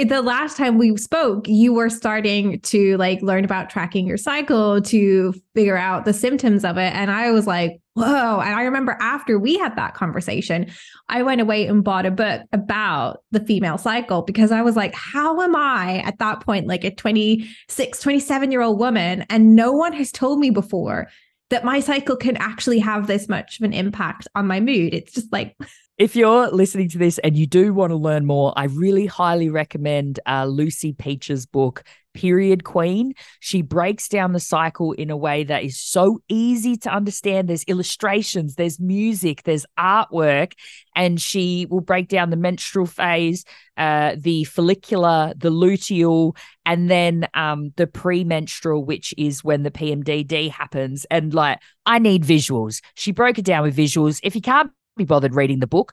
the 0.08 0.20
last 0.20 0.56
time 0.56 0.78
we 0.78 0.96
spoke, 0.96 1.46
you 1.46 1.72
were 1.72 1.88
starting 1.88 2.58
to 2.60 2.96
like 2.96 3.22
learn 3.22 3.44
about 3.44 3.70
tracking 3.70 4.04
your 4.04 4.16
cycle 4.16 4.80
to 4.82 5.32
figure 5.54 5.76
out 5.76 6.04
the 6.04 6.12
symptoms 6.12 6.64
of 6.64 6.76
it. 6.76 6.92
And 6.92 7.10
I 7.10 7.30
was 7.30 7.46
like, 7.46 7.80
whoa. 7.94 8.40
And 8.40 8.54
I 8.54 8.62
remember 8.62 8.96
after 9.00 9.38
we 9.38 9.58
had 9.58 9.76
that 9.76 9.94
conversation, 9.94 10.66
I 11.08 11.22
went 11.22 11.40
away 11.40 11.66
and 11.66 11.84
bought 11.84 12.04
a 12.04 12.10
book 12.10 12.42
about 12.52 13.22
the 13.30 13.40
female 13.40 13.78
cycle 13.78 14.22
because 14.22 14.50
I 14.50 14.62
was 14.62 14.74
like, 14.74 14.94
how 14.94 15.40
am 15.40 15.54
I 15.54 15.98
at 15.98 16.18
that 16.18 16.40
point, 16.40 16.66
like 16.66 16.82
a 16.82 16.92
26, 16.92 18.00
27 18.00 18.50
year 18.50 18.62
old 18.62 18.80
woman? 18.80 19.24
And 19.30 19.54
no 19.54 19.70
one 19.70 19.92
has 19.92 20.10
told 20.10 20.40
me 20.40 20.50
before 20.50 21.08
that 21.50 21.64
my 21.64 21.78
cycle 21.78 22.16
can 22.16 22.36
actually 22.36 22.78
have 22.80 23.06
this 23.06 23.28
much 23.28 23.60
of 23.60 23.64
an 23.64 23.72
impact 23.72 24.26
on 24.34 24.46
my 24.48 24.58
mood. 24.58 24.94
It's 24.94 25.12
just 25.12 25.32
like, 25.32 25.56
if 26.00 26.16
you're 26.16 26.48
listening 26.48 26.88
to 26.88 26.96
this 26.96 27.18
and 27.18 27.36
you 27.36 27.46
do 27.46 27.74
want 27.74 27.90
to 27.90 27.96
learn 27.96 28.24
more, 28.24 28.54
I 28.56 28.64
really 28.64 29.04
highly 29.04 29.50
recommend 29.50 30.18
uh, 30.26 30.46
Lucy 30.46 30.94
Peach's 30.94 31.44
book, 31.44 31.84
Period 32.14 32.64
Queen. 32.64 33.12
She 33.40 33.60
breaks 33.60 34.08
down 34.08 34.32
the 34.32 34.40
cycle 34.40 34.92
in 34.92 35.10
a 35.10 35.16
way 35.16 35.44
that 35.44 35.62
is 35.62 35.78
so 35.78 36.22
easy 36.30 36.78
to 36.78 36.90
understand. 36.90 37.48
There's 37.48 37.64
illustrations, 37.64 38.54
there's 38.54 38.80
music, 38.80 39.42
there's 39.42 39.66
artwork, 39.78 40.54
and 40.96 41.20
she 41.20 41.66
will 41.68 41.82
break 41.82 42.08
down 42.08 42.30
the 42.30 42.36
menstrual 42.36 42.86
phase, 42.86 43.44
uh, 43.76 44.16
the 44.16 44.44
follicular, 44.44 45.34
the 45.36 45.50
luteal, 45.50 46.34
and 46.64 46.88
then 46.88 47.28
um, 47.34 47.74
the 47.76 47.86
premenstrual, 47.86 48.86
which 48.86 49.12
is 49.18 49.44
when 49.44 49.64
the 49.64 49.70
PMDD 49.70 50.50
happens. 50.50 51.04
And 51.10 51.34
like, 51.34 51.58
I 51.84 51.98
need 51.98 52.24
visuals. 52.24 52.80
She 52.94 53.12
broke 53.12 53.38
it 53.38 53.44
down 53.44 53.64
with 53.64 53.76
visuals. 53.76 54.18
If 54.22 54.34
you 54.34 54.40
can't 54.40 54.70
be 55.00 55.06
bothered 55.06 55.34
reading 55.34 55.60
the 55.60 55.66
book, 55.66 55.92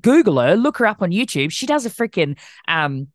Google 0.00 0.40
her, 0.40 0.56
look 0.56 0.78
her 0.78 0.86
up 0.86 1.02
on 1.02 1.10
YouTube. 1.10 1.50
She 1.50 1.66
does 1.66 1.86
a 1.86 1.90
freaking 1.90 2.38
um 2.68 3.08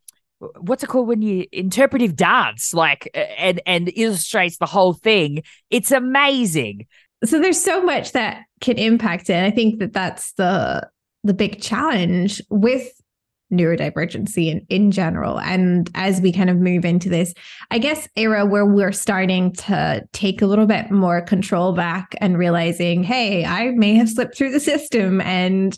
what's 0.60 0.84
it 0.84 0.86
called 0.86 1.08
when 1.08 1.20
you 1.20 1.46
interpretive 1.50 2.14
dance 2.14 2.72
like 2.72 3.10
and 3.14 3.60
and 3.66 3.92
illustrates 3.96 4.58
the 4.58 4.66
whole 4.66 4.92
thing. 4.92 5.42
It's 5.70 5.90
amazing. 5.90 6.86
So 7.24 7.40
there's 7.40 7.60
so 7.60 7.82
much 7.82 8.12
that 8.12 8.44
can 8.60 8.78
impact 8.78 9.30
it. 9.30 9.34
And 9.34 9.46
i 9.46 9.50
think 9.50 9.80
that 9.80 9.92
that's 9.92 10.32
the 10.34 10.88
the 11.24 11.34
big 11.34 11.60
challenge 11.60 12.40
with 12.48 12.88
neurodivergency 13.52 14.50
in, 14.50 14.66
in 14.68 14.90
general. 14.90 15.40
And 15.40 15.90
as 15.94 16.20
we 16.20 16.32
kind 16.32 16.50
of 16.50 16.58
move 16.58 16.84
into 16.84 17.08
this, 17.08 17.32
I 17.70 17.78
guess, 17.78 18.08
era 18.16 18.44
where 18.44 18.66
we're 18.66 18.92
starting 18.92 19.52
to 19.54 20.06
take 20.12 20.42
a 20.42 20.46
little 20.46 20.66
bit 20.66 20.90
more 20.90 21.22
control 21.22 21.72
back 21.72 22.14
and 22.20 22.38
realizing, 22.38 23.02
hey, 23.02 23.44
I 23.44 23.70
may 23.70 23.94
have 23.94 24.10
slipped 24.10 24.36
through 24.36 24.52
the 24.52 24.60
system. 24.60 25.20
And 25.22 25.76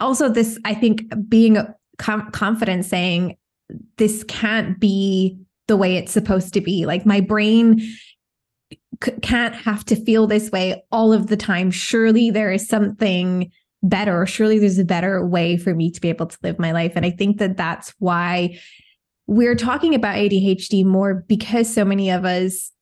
also, 0.00 0.28
this, 0.28 0.58
I 0.64 0.74
think, 0.74 1.02
being 1.28 1.58
com- 1.98 2.30
confident 2.30 2.84
saying, 2.84 3.36
this 3.96 4.24
can't 4.24 4.80
be 4.80 5.38
the 5.66 5.76
way 5.76 5.96
it's 5.96 6.12
supposed 6.12 6.54
to 6.54 6.60
be. 6.60 6.86
Like, 6.86 7.04
my 7.04 7.20
brain 7.20 7.80
c- 9.04 9.12
can't 9.20 9.54
have 9.54 9.84
to 9.86 9.96
feel 9.96 10.26
this 10.26 10.50
way 10.50 10.82
all 10.90 11.12
of 11.12 11.26
the 11.26 11.36
time. 11.36 11.70
Surely 11.70 12.30
there 12.30 12.50
is 12.50 12.66
something 12.66 13.50
better. 13.82 14.26
Surely 14.26 14.58
there's 14.58 14.78
a 14.78 14.84
better 14.84 15.24
way 15.26 15.56
for 15.56 15.74
me 15.74 15.90
to 15.90 16.00
be 16.00 16.08
able 16.08 16.26
to 16.26 16.38
live 16.42 16.58
my 16.58 16.72
life. 16.72 16.92
And 16.96 17.06
I 17.06 17.10
think 17.10 17.38
that 17.38 17.56
that's 17.56 17.94
why 17.98 18.58
we're 19.26 19.54
talking 19.54 19.94
about 19.94 20.16
ADHD 20.16 20.84
more 20.84 21.24
because 21.28 21.72
so 21.72 21.84
many 21.84 22.10
of 22.10 22.24
us 22.24 22.72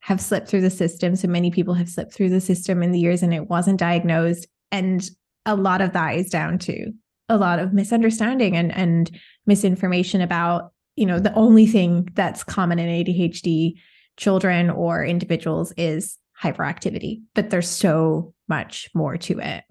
have 0.00 0.20
slipped 0.20 0.48
through 0.48 0.60
the 0.60 0.70
system. 0.70 1.16
So 1.16 1.28
many 1.28 1.50
people 1.50 1.74
have 1.74 1.88
slipped 1.88 2.12
through 2.12 2.28
the 2.28 2.40
system 2.40 2.82
in 2.82 2.92
the 2.92 3.00
years 3.00 3.22
and 3.22 3.32
it 3.32 3.48
wasn't 3.48 3.80
diagnosed. 3.80 4.46
And 4.70 5.08
a 5.46 5.56
lot 5.56 5.80
of 5.80 5.92
that 5.94 6.16
is 6.16 6.28
down 6.28 6.58
to 6.60 6.92
a 7.28 7.38
lot 7.38 7.58
of 7.58 7.72
misunderstanding 7.72 8.54
and, 8.54 8.70
and 8.72 9.10
misinformation 9.46 10.20
about, 10.20 10.72
you 10.94 11.06
know, 11.06 11.18
the 11.18 11.32
only 11.34 11.66
thing 11.66 12.08
that's 12.12 12.44
common 12.44 12.78
in 12.78 13.04
ADHD 13.04 13.74
children 14.18 14.68
or 14.68 15.04
individuals 15.04 15.72
is 15.78 16.18
hyperactivity, 16.40 17.22
but 17.34 17.48
there's 17.48 17.68
so 17.68 18.34
much 18.46 18.90
more 18.94 19.16
to 19.16 19.38
it 19.38 19.64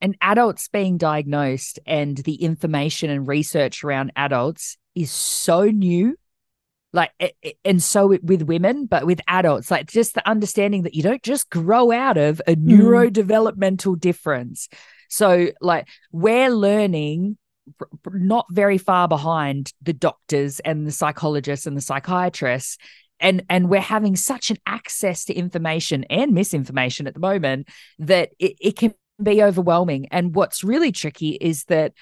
and 0.00 0.16
adults 0.20 0.68
being 0.68 0.98
diagnosed 0.98 1.78
and 1.86 2.18
the 2.18 2.34
information 2.34 3.10
and 3.10 3.26
research 3.26 3.82
around 3.84 4.12
adults 4.16 4.76
is 4.94 5.10
so 5.10 5.64
new 5.64 6.16
like 6.92 7.10
and 7.64 7.82
so 7.82 8.06
with 8.22 8.42
women 8.42 8.86
but 8.86 9.06
with 9.06 9.20
adults 9.28 9.70
like 9.70 9.86
just 9.86 10.14
the 10.14 10.28
understanding 10.28 10.82
that 10.82 10.94
you 10.94 11.02
don't 11.02 11.22
just 11.22 11.50
grow 11.50 11.92
out 11.92 12.16
of 12.16 12.40
a 12.46 12.56
mm. 12.56 12.66
neurodevelopmental 12.66 13.98
difference 13.98 14.68
so 15.08 15.48
like 15.60 15.88
we're 16.12 16.50
learning 16.50 17.36
not 18.12 18.46
very 18.50 18.78
far 18.78 19.08
behind 19.08 19.72
the 19.82 19.92
doctors 19.92 20.60
and 20.60 20.86
the 20.86 20.92
psychologists 20.92 21.66
and 21.66 21.76
the 21.76 21.80
psychiatrists 21.80 22.78
and 23.18 23.44
and 23.48 23.68
we're 23.68 23.80
having 23.80 24.14
such 24.14 24.50
an 24.50 24.56
access 24.66 25.24
to 25.24 25.34
information 25.34 26.04
and 26.04 26.32
misinformation 26.32 27.06
at 27.06 27.14
the 27.14 27.20
moment 27.20 27.68
that 27.98 28.30
it, 28.38 28.56
it 28.60 28.76
can 28.76 28.94
be 29.22 29.42
overwhelming. 29.42 30.08
And 30.10 30.34
what's 30.34 30.64
really 30.64 30.92
tricky 30.92 31.30
is 31.30 31.64
that 31.64 31.92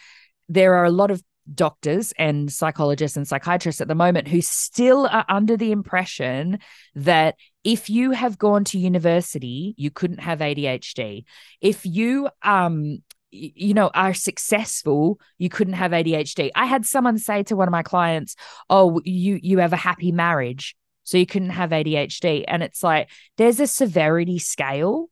there 0.49 0.75
are 0.75 0.85
a 0.85 0.90
lot 0.90 1.11
of 1.11 1.23
doctors 1.52 2.12
and 2.18 2.50
psychologists 2.50 3.16
and 3.16 3.28
psychiatrists 3.28 3.80
at 3.80 3.88
the 3.88 3.94
moment 3.94 4.28
who 4.28 4.40
still 4.40 5.06
are 5.06 5.26
under 5.28 5.56
the 5.56 5.73
impression 5.73 6.59
that 6.94 7.37
if 7.64 7.90
you 7.90 8.12
have 8.12 8.38
gone 8.38 8.64
to 8.64 8.78
university, 8.78 9.75
you 9.76 9.90
couldn't 9.90 10.21
have 10.21 10.38
ADHD. 10.38 11.25
If 11.61 11.85
you 11.85 12.28
um 12.42 13.02
you 13.30 13.75
know 13.75 13.90
are 13.94 14.14
successful 14.14 15.18
you 15.38 15.49
couldn't 15.49 15.75
have 15.75 15.90
ADHD 15.90 16.50
i 16.54 16.66
had 16.66 16.87
someone 16.87 17.18
say 17.18 17.42
to 17.42 17.56
one 17.56 17.66
of 17.66 17.73
my 17.73 17.83
clients 17.83 18.37
oh 18.71 19.00
you 19.04 19.40
you 19.42 19.59
have 19.59 19.73
a 19.73 19.76
happy 19.76 20.12
marriage 20.12 20.76
so 21.02 21.18
you 21.18 21.26
couldn't 21.26 21.50
have 21.50 21.71
ADHD 21.71 22.44
and 22.47 22.62
it's 22.62 22.83
like 22.85 23.11
there's 23.37 23.59
a 23.59 23.66
severity 23.66 24.38
scale 24.38 25.09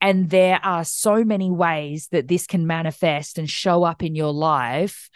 And 0.00 0.30
there 0.30 0.60
are 0.62 0.84
so 0.84 1.24
many 1.24 1.50
ways 1.50 2.08
that 2.12 2.28
this 2.28 2.46
can 2.46 2.66
manifest 2.66 3.38
and 3.38 3.48
show 3.48 3.84
up 3.84 4.02
in 4.02 4.14
your 4.14 4.32
life. 4.32 5.08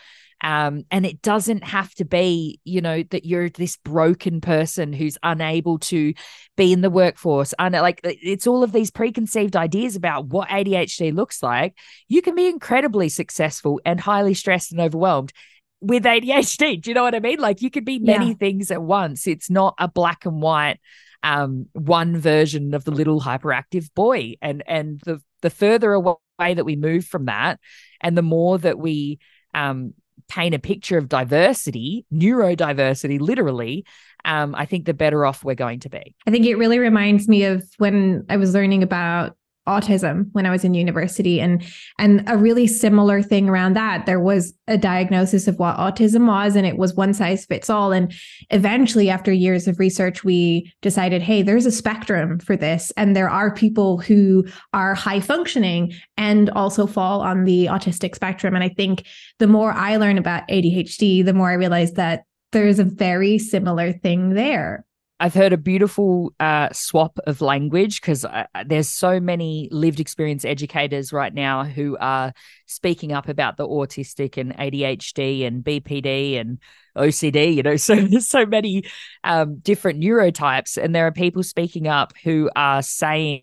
Um, 0.42 0.84
and 0.90 1.04
it 1.04 1.20
doesn't 1.20 1.64
have 1.64 1.92
to 1.96 2.04
be, 2.04 2.60
you 2.64 2.80
know, 2.80 3.02
that 3.10 3.24
you're 3.24 3.50
this 3.50 3.76
broken 3.76 4.40
person 4.40 4.92
who's 4.92 5.18
unable 5.22 5.78
to 5.80 6.14
be 6.56 6.72
in 6.72 6.80
the 6.80 6.90
workforce. 6.90 7.52
And 7.58 7.74
like 7.74 8.00
it's 8.04 8.46
all 8.46 8.62
of 8.62 8.72
these 8.72 8.90
preconceived 8.90 9.56
ideas 9.56 9.96
about 9.96 10.26
what 10.26 10.48
ADHD 10.48 11.12
looks 11.12 11.42
like. 11.42 11.76
You 12.06 12.22
can 12.22 12.36
be 12.36 12.46
incredibly 12.46 13.08
successful 13.08 13.80
and 13.84 13.98
highly 13.98 14.34
stressed 14.34 14.70
and 14.70 14.80
overwhelmed 14.80 15.32
with 15.80 16.04
ADHD. 16.04 16.80
Do 16.80 16.90
you 16.90 16.94
know 16.94 17.02
what 17.02 17.14
I 17.14 17.20
mean? 17.20 17.40
Like 17.40 17.60
you 17.60 17.70
could 17.70 17.84
be 17.84 17.98
many 17.98 18.28
yeah. 18.28 18.34
things 18.34 18.70
at 18.70 18.82
once. 18.82 19.26
It's 19.26 19.50
not 19.50 19.74
a 19.78 19.88
black 19.88 20.24
and 20.24 20.40
white 20.40 20.78
um 21.22 21.66
one 21.72 22.16
version 22.16 22.74
of 22.74 22.84
the 22.84 22.90
little 22.90 23.20
hyperactive 23.20 23.92
boy. 23.94 24.34
And 24.40 24.62
and 24.66 25.00
the 25.00 25.20
the 25.42 25.50
further 25.50 25.92
away 25.92 26.16
that 26.38 26.64
we 26.64 26.76
move 26.76 27.04
from 27.04 27.26
that 27.26 27.60
and 28.00 28.16
the 28.16 28.22
more 28.22 28.58
that 28.58 28.78
we 28.78 29.18
um 29.54 29.94
paint 30.28 30.54
a 30.54 30.58
picture 30.58 30.98
of 30.98 31.08
diversity, 31.08 32.04
neurodiversity, 32.12 33.18
literally, 33.18 33.84
um, 34.24 34.54
I 34.54 34.66
think 34.66 34.84
the 34.84 34.94
better 34.94 35.24
off 35.24 35.42
we're 35.42 35.54
going 35.54 35.80
to 35.80 35.88
be. 35.88 36.14
I 36.26 36.30
think 36.30 36.44
it 36.44 36.56
really 36.56 36.78
reminds 36.78 37.28
me 37.28 37.44
of 37.44 37.64
when 37.78 38.26
I 38.28 38.36
was 38.36 38.52
learning 38.52 38.82
about 38.82 39.36
autism 39.68 40.28
when 40.32 40.46
I 40.46 40.50
was 40.50 40.64
in 40.64 40.74
university 40.74 41.40
and 41.40 41.62
and 41.98 42.24
a 42.26 42.36
really 42.36 42.66
similar 42.66 43.22
thing 43.22 43.48
around 43.48 43.74
that. 43.74 44.06
There 44.06 44.20
was 44.20 44.54
a 44.66 44.78
diagnosis 44.78 45.46
of 45.46 45.58
what 45.58 45.76
autism 45.76 46.26
was 46.26 46.56
and 46.56 46.66
it 46.66 46.78
was 46.78 46.94
one 46.94 47.14
size 47.14 47.44
fits 47.46 47.70
all 47.70 47.92
and 47.92 48.12
eventually 48.50 49.10
after 49.10 49.32
years 49.32 49.68
of 49.68 49.78
research 49.78 50.24
we 50.24 50.72
decided 50.82 51.22
hey 51.22 51.42
there's 51.42 51.66
a 51.66 51.70
spectrum 51.70 52.38
for 52.38 52.56
this 52.56 52.92
and 52.96 53.14
there 53.14 53.30
are 53.30 53.54
people 53.54 53.98
who 53.98 54.44
are 54.72 54.94
high 54.94 55.20
functioning 55.20 55.92
and 56.16 56.50
also 56.50 56.86
fall 56.86 57.20
on 57.20 57.44
the 57.44 57.66
autistic 57.66 58.14
spectrum 58.14 58.54
and 58.54 58.64
I 58.64 58.68
think 58.68 59.06
the 59.38 59.46
more 59.46 59.72
I 59.72 59.96
learn 59.96 60.18
about 60.18 60.48
ADHD 60.48 61.24
the 61.24 61.34
more 61.34 61.50
I 61.50 61.54
realize 61.54 61.92
that 61.92 62.24
there's 62.52 62.78
a 62.78 62.84
very 62.84 63.38
similar 63.38 63.92
thing 63.92 64.34
there 64.34 64.84
I've 65.20 65.34
heard 65.34 65.52
a 65.52 65.58
beautiful 65.58 66.32
uh, 66.38 66.68
swap 66.72 67.18
of 67.26 67.40
language 67.40 68.00
because 68.00 68.24
there's 68.66 68.88
so 68.88 69.18
many 69.18 69.68
lived 69.72 69.98
experience 69.98 70.44
educators 70.44 71.12
right 71.12 71.34
now 71.34 71.64
who 71.64 71.96
are 71.98 72.32
speaking 72.66 73.12
up 73.12 73.28
about 73.28 73.56
the 73.56 73.66
autistic 73.66 74.36
and 74.36 74.56
ADHD 74.56 75.44
and 75.44 75.64
BPD 75.64 76.40
and 76.40 76.60
OCD. 76.96 77.56
You 77.56 77.64
know, 77.64 77.76
so 77.76 77.96
there's 77.96 78.28
so 78.28 78.46
many 78.46 78.84
um, 79.24 79.58
different 79.58 80.00
neurotypes, 80.00 80.76
and 80.80 80.94
there 80.94 81.08
are 81.08 81.12
people 81.12 81.42
speaking 81.42 81.88
up 81.88 82.12
who 82.22 82.48
are 82.54 82.82
saying 82.82 83.42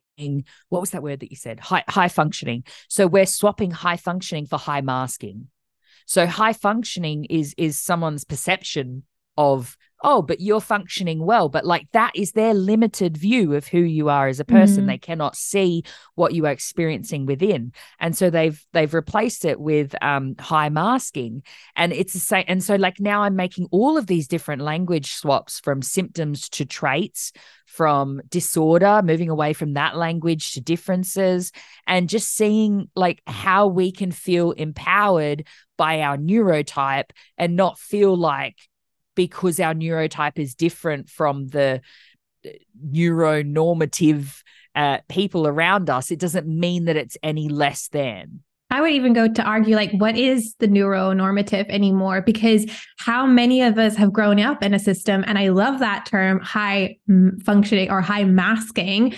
what 0.69 0.79
was 0.79 0.91
that 0.91 1.03
word 1.03 1.19
that 1.19 1.29
you 1.29 1.35
said? 1.35 1.59
High 1.59 1.83
high 1.89 2.07
functioning. 2.07 2.63
So 2.87 3.05
we're 3.05 3.25
swapping 3.25 3.71
high 3.71 3.97
functioning 3.97 4.45
for 4.45 4.57
high 4.57 4.79
masking. 4.79 5.47
So 6.05 6.25
high 6.25 6.53
functioning 6.53 7.25
is 7.25 7.53
is 7.57 7.77
someone's 7.77 8.23
perception 8.23 9.03
of 9.37 9.77
oh, 10.05 10.21
but 10.21 10.39
you're 10.39 10.61
functioning 10.61 11.25
well. 11.25 11.49
But 11.49 11.65
like 11.65 11.87
that 11.93 12.11
is 12.15 12.33
their 12.33 12.53
limited 12.53 13.17
view 13.17 13.55
of 13.55 13.67
who 13.67 13.79
you 13.79 14.07
are 14.07 14.27
as 14.27 14.39
a 14.39 14.45
person. 14.45 14.79
Mm-hmm. 14.79 14.87
They 14.87 14.97
cannot 14.99 15.35
see 15.35 15.83
what 16.13 16.33
you 16.33 16.45
are 16.45 16.51
experiencing 16.51 17.25
within. 17.25 17.73
And 17.99 18.15
so 18.15 18.29
they've 18.29 18.63
they've 18.71 18.93
replaced 18.93 19.45
it 19.45 19.59
with 19.59 19.95
um 20.03 20.35
high 20.37 20.69
masking. 20.69 21.43
And 21.75 21.91
it's 21.91 22.13
the 22.13 22.19
same. 22.19 22.45
And 22.47 22.63
so 22.63 22.75
like 22.75 22.99
now 22.99 23.23
I'm 23.23 23.35
making 23.35 23.67
all 23.71 23.97
of 23.97 24.05
these 24.05 24.27
different 24.27 24.61
language 24.61 25.13
swaps 25.13 25.59
from 25.59 25.81
symptoms 25.81 26.49
to 26.49 26.65
traits, 26.65 27.31
from 27.65 28.21
disorder, 28.29 29.01
moving 29.03 29.29
away 29.29 29.53
from 29.53 29.73
that 29.73 29.97
language 29.97 30.53
to 30.53 30.61
differences, 30.61 31.51
and 31.87 32.09
just 32.09 32.35
seeing 32.35 32.89
like 32.95 33.21
how 33.25 33.67
we 33.67 33.91
can 33.91 34.11
feel 34.11 34.51
empowered 34.51 35.47
by 35.77 36.01
our 36.01 36.15
neurotype 36.15 37.09
and 37.37 37.55
not 37.55 37.79
feel 37.79 38.15
like 38.15 38.55
because 39.15 39.59
our 39.59 39.73
neurotype 39.73 40.37
is 40.37 40.55
different 40.55 41.09
from 41.09 41.47
the 41.47 41.81
uh, 42.45 42.49
neuronormative 42.93 44.41
uh, 44.75 44.99
people 45.07 45.47
around 45.47 45.89
us, 45.89 46.11
it 46.11 46.19
doesn't 46.19 46.47
mean 46.47 46.85
that 46.85 46.97
it's 46.97 47.17
any 47.23 47.49
less 47.49 47.87
than. 47.87 48.41
I 48.71 48.81
would 48.81 48.91
even 48.91 49.13
go 49.13 49.31
to 49.31 49.43
argue, 49.43 49.75
like, 49.75 49.91
what 49.91 50.17
is 50.17 50.55
the 50.59 50.67
neuronormative 50.67 51.69
anymore? 51.69 52.21
Because 52.21 52.65
how 52.97 53.25
many 53.25 53.61
of 53.61 53.77
us 53.77 53.95
have 53.95 54.11
grown 54.11 54.39
up 54.39 54.63
in 54.63 54.73
a 54.73 54.79
system, 54.79 55.23
and 55.27 55.37
I 55.37 55.49
love 55.49 55.79
that 55.79 56.05
term, 56.05 56.41
high 56.41 56.97
functioning 57.45 57.91
or 57.91 58.01
high 58.01 58.23
masking, 58.23 59.13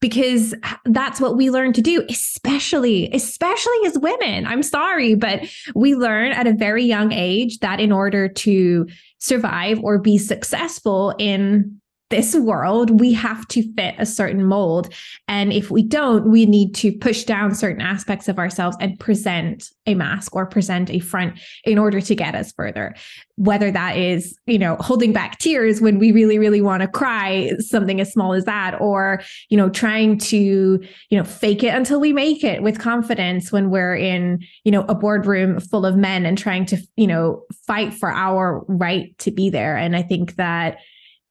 because 0.00 0.54
that's 0.86 1.20
what 1.20 1.36
we 1.36 1.50
learn 1.50 1.72
to 1.72 1.82
do 1.82 2.04
especially 2.08 3.10
especially 3.12 3.86
as 3.86 3.98
women. 3.98 4.46
I'm 4.46 4.62
sorry 4.62 5.14
but 5.14 5.42
we 5.74 5.94
learn 5.94 6.32
at 6.32 6.46
a 6.46 6.52
very 6.52 6.84
young 6.84 7.12
age 7.12 7.58
that 7.60 7.80
in 7.80 7.92
order 7.92 8.28
to 8.28 8.86
survive 9.18 9.78
or 9.82 9.98
be 9.98 10.18
successful 10.18 11.14
in 11.18 11.79
this 12.10 12.34
world, 12.34 13.00
we 13.00 13.12
have 13.12 13.46
to 13.48 13.62
fit 13.74 13.94
a 13.98 14.04
certain 14.04 14.44
mold. 14.44 14.92
And 15.28 15.52
if 15.52 15.70
we 15.70 15.82
don't, 15.82 16.28
we 16.28 16.44
need 16.44 16.74
to 16.76 16.90
push 16.92 17.22
down 17.22 17.54
certain 17.54 17.80
aspects 17.80 18.28
of 18.28 18.38
ourselves 18.38 18.76
and 18.80 18.98
present 18.98 19.70
a 19.86 19.94
mask 19.94 20.34
or 20.34 20.44
present 20.44 20.90
a 20.90 20.98
front 20.98 21.38
in 21.64 21.78
order 21.78 22.00
to 22.00 22.14
get 22.14 22.34
us 22.34 22.52
further. 22.52 22.96
Whether 23.36 23.70
that 23.70 23.96
is, 23.96 24.36
you 24.46 24.58
know, 24.58 24.76
holding 24.80 25.12
back 25.12 25.38
tears 25.38 25.80
when 25.80 25.98
we 25.98 26.10
really, 26.10 26.38
really 26.38 26.60
want 26.60 26.82
to 26.82 26.88
cry, 26.88 27.52
something 27.60 28.00
as 28.00 28.12
small 28.12 28.32
as 28.32 28.44
that, 28.44 28.80
or, 28.80 29.22
you 29.48 29.56
know, 29.56 29.70
trying 29.70 30.18
to, 30.18 30.36
you 30.36 31.18
know, 31.18 31.24
fake 31.24 31.62
it 31.62 31.74
until 31.74 32.00
we 32.00 32.12
make 32.12 32.42
it 32.42 32.62
with 32.62 32.80
confidence 32.80 33.52
when 33.52 33.70
we're 33.70 33.94
in, 33.94 34.40
you 34.64 34.72
know, 34.72 34.82
a 34.88 34.94
boardroom 34.96 35.60
full 35.60 35.86
of 35.86 35.96
men 35.96 36.26
and 36.26 36.36
trying 36.36 36.66
to, 36.66 36.76
you 36.96 37.06
know, 37.06 37.42
fight 37.66 37.94
for 37.94 38.10
our 38.10 38.64
right 38.66 39.16
to 39.18 39.30
be 39.30 39.48
there. 39.48 39.76
And 39.76 39.96
I 39.96 40.02
think 40.02 40.34
that 40.34 40.78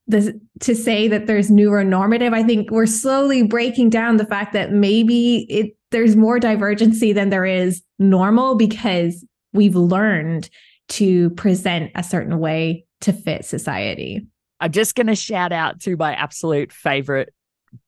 the, 0.10 0.40
to 0.62 0.76
say 0.76 1.08
that 1.08 1.28
there's 1.28 1.52
neuronormative, 1.52 2.34
I 2.34 2.44
think 2.44 2.72
we're 2.72 2.86
slowly 2.86 3.44
breaking 3.44 3.92
down 3.92 4.18
the 4.18 4.26
fact 4.26 4.54
that 4.54 4.72
maybe 4.72 5.46
it 5.50 5.76
there's 5.92 6.16
more 6.16 6.40
divergency 6.40 7.14
than 7.14 7.30
there 7.30 7.46
is 7.46 7.82
normal 7.98 8.56
because 8.56 9.26
we've 9.54 9.76
learned 9.76 10.50
to 10.88 11.32
present 11.32 11.92
a 11.96 12.04
certain 12.04 12.40
way 12.40 12.86
to 13.02 13.14
fit 13.14 13.46
society. 13.46 14.28
I'm 14.60 14.72
just 14.72 14.96
going 14.96 15.08
to 15.08 15.16
shout 15.16 15.52
out 15.52 15.80
to 15.82 15.96
my 15.96 16.14
absolute 16.14 16.72
favorite 16.72 17.34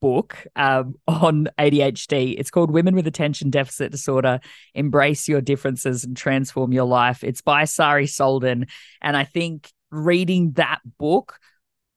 book 0.00 0.36
um, 0.56 0.94
on 1.06 1.48
ADHD. 1.58 2.34
It's 2.38 2.50
called 2.50 2.70
Women 2.70 2.94
with 2.94 3.06
Attention 3.06 3.50
Deficit 3.50 3.92
Disorder 3.92 4.40
Embrace 4.74 5.28
Your 5.28 5.40
Differences 5.40 6.04
and 6.04 6.16
Transform 6.16 6.72
Your 6.72 6.86
Life. 6.86 7.22
It's 7.22 7.40
by 7.40 7.64
Sari 7.64 8.06
Solden. 8.06 8.68
And 9.00 9.16
I 9.16 9.24
think 9.24 9.70
reading 9.90 10.52
that 10.52 10.80
book 10.98 11.38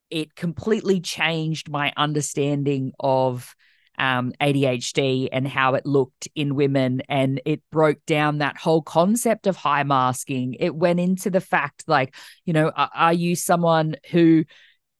it 0.09 0.35
completely 0.35 0.99
changed 1.01 1.69
my 1.69 1.93
understanding 1.97 2.91
of 2.99 3.55
um, 3.97 4.33
ADHD 4.41 5.29
and 5.31 5.47
how 5.47 5.75
it 5.75 5.85
looked 5.85 6.27
in 6.35 6.55
women. 6.55 7.01
And 7.07 7.41
it 7.45 7.61
broke 7.71 8.05
down 8.05 8.39
that 8.39 8.57
whole 8.57 8.81
concept 8.81 9.47
of 9.47 9.55
high 9.55 9.83
masking. 9.83 10.55
It 10.59 10.75
went 10.75 10.99
into 10.99 11.29
the 11.29 11.41
fact, 11.41 11.85
like, 11.87 12.15
you 12.45 12.53
know, 12.53 12.69
are, 12.75 12.89
are 12.93 13.13
you 13.13 13.35
someone 13.35 13.95
who 14.11 14.43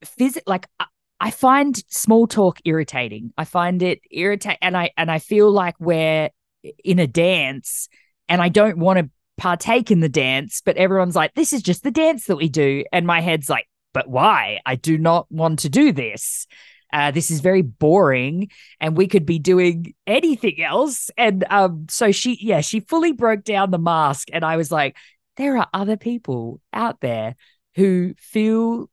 phys- 0.04 0.42
like, 0.48 0.68
I 1.20 1.32
find 1.32 1.82
small 1.90 2.28
talk 2.28 2.60
irritating. 2.66 3.34
I 3.38 3.46
find 3.46 3.82
it 3.82 4.02
irritate, 4.12 4.58
and 4.62 4.76
I 4.76 4.92
and 4.98 5.10
I 5.10 5.20
feel 5.20 5.50
like 5.50 5.76
we're 5.80 6.30
in 6.84 7.00
a 7.00 7.08
dance, 7.08 7.88
and 8.28 8.42
I 8.42 8.50
don't 8.50 8.78
want 8.78 9.00
to 9.00 9.10
partake 9.38 9.92
in 9.92 10.02
the 10.02 10.10
dance, 10.10 10.62
but 10.64 10.76
everyone's 10.76 11.16
like, 11.16 11.34
"This 11.34 11.54
is 11.54 11.62
just 11.62 11.84
the 11.84 11.92
dance 11.92 12.26
that 12.26 12.36
we 12.36 12.50
do," 12.50 12.84
and 12.92 13.08
my 13.08 13.22
head's 13.22 13.50
like, 13.50 13.68
but 13.96 14.10
why? 14.10 14.60
I 14.66 14.76
do 14.76 14.98
not 14.98 15.32
want 15.32 15.60
to 15.60 15.70
do 15.70 15.94
this. 15.94 16.48
Uh, 16.92 17.12
this 17.12 17.32
is 17.32 17.40
very 17.40 17.62
boring 17.62 18.50
and 18.82 18.98
we 18.98 19.08
could 19.08 19.26
be 19.26 19.40
doing 19.40 19.94
anything 20.06 20.62
else. 20.62 21.10
And 21.18 21.46
um, 21.50 21.88
so 21.90 22.12
she, 22.12 22.38
yeah, 22.42 22.60
she 22.60 22.82
fully 22.82 23.14
broke 23.14 23.46
down 23.46 23.72
the 23.72 23.80
mask. 23.80 24.28
And 24.34 24.44
I 24.44 24.58
was 24.58 24.70
like, 24.70 24.98
there 25.38 25.58
are 25.58 25.68
other 25.74 25.96
people 25.96 26.60
out 26.74 27.00
there 27.00 27.38
who 27.76 28.14
feel 28.18 28.90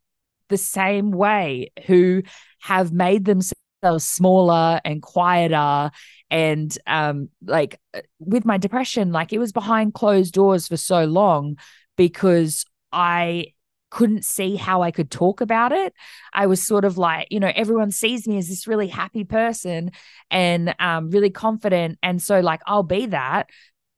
the 0.49 0.57
same 0.57 1.11
way, 1.11 1.73
who 1.87 2.23
have 2.61 2.93
made 2.93 3.25
themselves 3.25 4.05
smaller 4.05 4.81
and 4.85 5.03
quieter. 5.03 5.91
And 6.31 6.79
um, 6.87 7.29
like 7.45 7.81
uh, 7.93 8.03
with 8.21 8.45
my 8.45 8.57
depression, 8.57 9.11
like 9.11 9.33
it 9.33 9.39
was 9.39 9.51
behind 9.51 9.95
closed 9.95 10.33
doors 10.33 10.69
for 10.69 10.77
so 10.77 11.07
long 11.07 11.59
because 11.97 12.65
I 12.93 13.55
couldn't 13.93 14.25
see 14.25 14.57
how 14.57 14.83
I 14.83 14.91
could 14.91 15.11
talk 15.11 15.43
about 15.43 15.71
it. 15.73 15.93
I 16.33 16.47
was 16.47 16.63
sort 16.63 16.87
of 16.87 16.97
like, 16.97 17.29
you 17.31 17.39
know, 17.41 17.53
everyone 17.55 17.91
sees 17.91 18.27
me 18.27 18.39
as 18.39 18.49
this 18.49 18.67
really 18.67 18.89
happy 18.89 19.25
person 19.25 19.91
and 20.31 20.75
um, 20.81 21.11
really 21.11 21.29
confident. 21.31 21.99
And 22.03 22.21
so, 22.23 22.41
like, 22.41 22.63
I'll 22.67 22.83
be 22.83 23.07
that. 23.07 23.51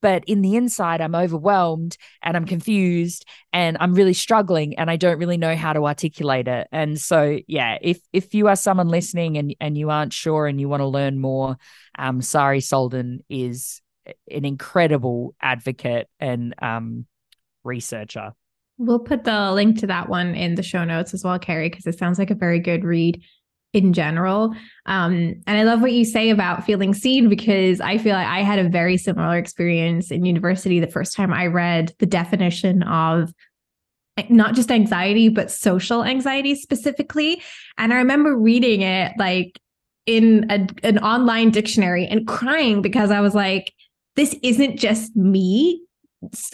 but 0.02 0.22
in 0.26 0.42
the 0.42 0.54
inside 0.56 1.00
i'm 1.00 1.14
overwhelmed 1.14 1.96
and 2.22 2.36
i'm 2.36 2.44
confused 2.44 3.24
and 3.52 3.76
i'm 3.80 3.94
really 3.94 4.12
struggling 4.12 4.76
and 4.78 4.90
i 4.90 4.96
don't 4.96 5.18
really 5.18 5.38
know 5.38 5.56
how 5.56 5.72
to 5.72 5.86
articulate 5.86 6.48
it 6.48 6.66
and 6.72 7.00
so 7.00 7.38
yeah 7.46 7.78
if 7.80 7.98
if 8.12 8.34
you 8.34 8.48
are 8.48 8.56
someone 8.56 8.88
listening 8.88 9.38
and 9.38 9.54
and 9.60 9.78
you 9.78 9.88
aren't 9.90 10.12
sure 10.12 10.46
and 10.46 10.60
you 10.60 10.68
want 10.68 10.80
to 10.82 10.86
learn 10.86 11.18
more 11.18 11.56
um 11.98 12.20
sari 12.20 12.60
solden 12.60 13.20
is 13.30 13.80
an 14.30 14.44
incredible 14.44 15.34
advocate 15.40 16.06
and 16.20 16.54
um 16.60 17.06
researcher 17.64 18.32
We'll 18.78 18.98
put 18.98 19.24
the 19.24 19.52
link 19.52 19.78
to 19.80 19.86
that 19.86 20.08
one 20.08 20.34
in 20.34 20.56
the 20.56 20.62
show 20.62 20.84
notes 20.84 21.14
as 21.14 21.22
well, 21.22 21.38
Ceri, 21.38 21.70
because 21.70 21.86
it 21.86 21.98
sounds 21.98 22.18
like 22.18 22.30
a 22.30 22.34
very 22.34 22.58
good 22.58 22.84
read 22.84 23.22
in 23.72 23.92
general. 23.92 24.54
Um, 24.86 25.42
and 25.46 25.58
I 25.58 25.64
love 25.64 25.80
what 25.82 25.92
you 25.92 26.04
say 26.04 26.30
about 26.30 26.64
feeling 26.64 26.94
seen 26.94 27.28
because 27.28 27.80
I 27.80 27.98
feel 27.98 28.14
like 28.14 28.26
I 28.26 28.40
had 28.40 28.58
a 28.58 28.68
very 28.68 28.96
similar 28.96 29.36
experience 29.36 30.10
in 30.10 30.24
university 30.24 30.80
the 30.80 30.86
first 30.86 31.14
time 31.14 31.32
I 31.32 31.48
read 31.48 31.92
the 31.98 32.06
definition 32.06 32.82
of 32.84 33.32
not 34.28 34.54
just 34.54 34.70
anxiety, 34.70 35.28
but 35.28 35.50
social 35.50 36.04
anxiety 36.04 36.54
specifically. 36.54 37.42
And 37.76 37.92
I 37.92 37.96
remember 37.96 38.36
reading 38.36 38.82
it 38.82 39.12
like 39.18 39.60
in 40.06 40.46
a, 40.50 40.66
an 40.86 40.98
online 40.98 41.50
dictionary 41.50 42.06
and 42.06 42.26
crying 42.26 42.80
because 42.80 43.10
I 43.10 43.20
was 43.20 43.34
like, 43.34 43.72
this 44.14 44.36
isn't 44.42 44.78
just 44.78 45.16
me 45.16 45.82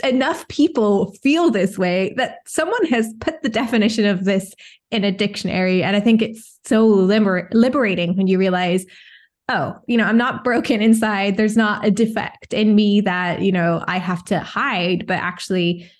enough 0.04 0.46
people 0.48 1.12
feel 1.22 1.50
this 1.50 1.78
way 1.78 2.14
that 2.16 2.38
someone 2.46 2.84
has 2.86 3.12
put 3.20 3.42
the 3.42 3.48
definition 3.48 4.06
of 4.06 4.24
this 4.24 4.54
in 4.90 5.04
a 5.04 5.12
dictionary. 5.12 5.82
And 5.82 5.96
I 5.96 6.00
think 6.00 6.22
it's 6.22 6.58
so 6.64 6.86
liber- 6.86 7.48
liberating 7.52 8.16
when 8.16 8.26
you 8.26 8.38
realize, 8.38 8.84
oh, 9.48 9.74
you 9.86 9.96
know, 9.96 10.04
I'm 10.04 10.16
not 10.16 10.44
broken 10.44 10.80
inside. 10.80 11.36
There's 11.36 11.56
not 11.56 11.84
a 11.84 11.90
defect 11.90 12.52
in 12.52 12.74
me 12.74 13.00
that, 13.02 13.42
you 13.42 13.52
know, 13.52 13.84
I 13.86 13.98
have 13.98 14.24
to 14.26 14.40
hide, 14.40 15.06
but 15.06 15.18
actually 15.18 15.90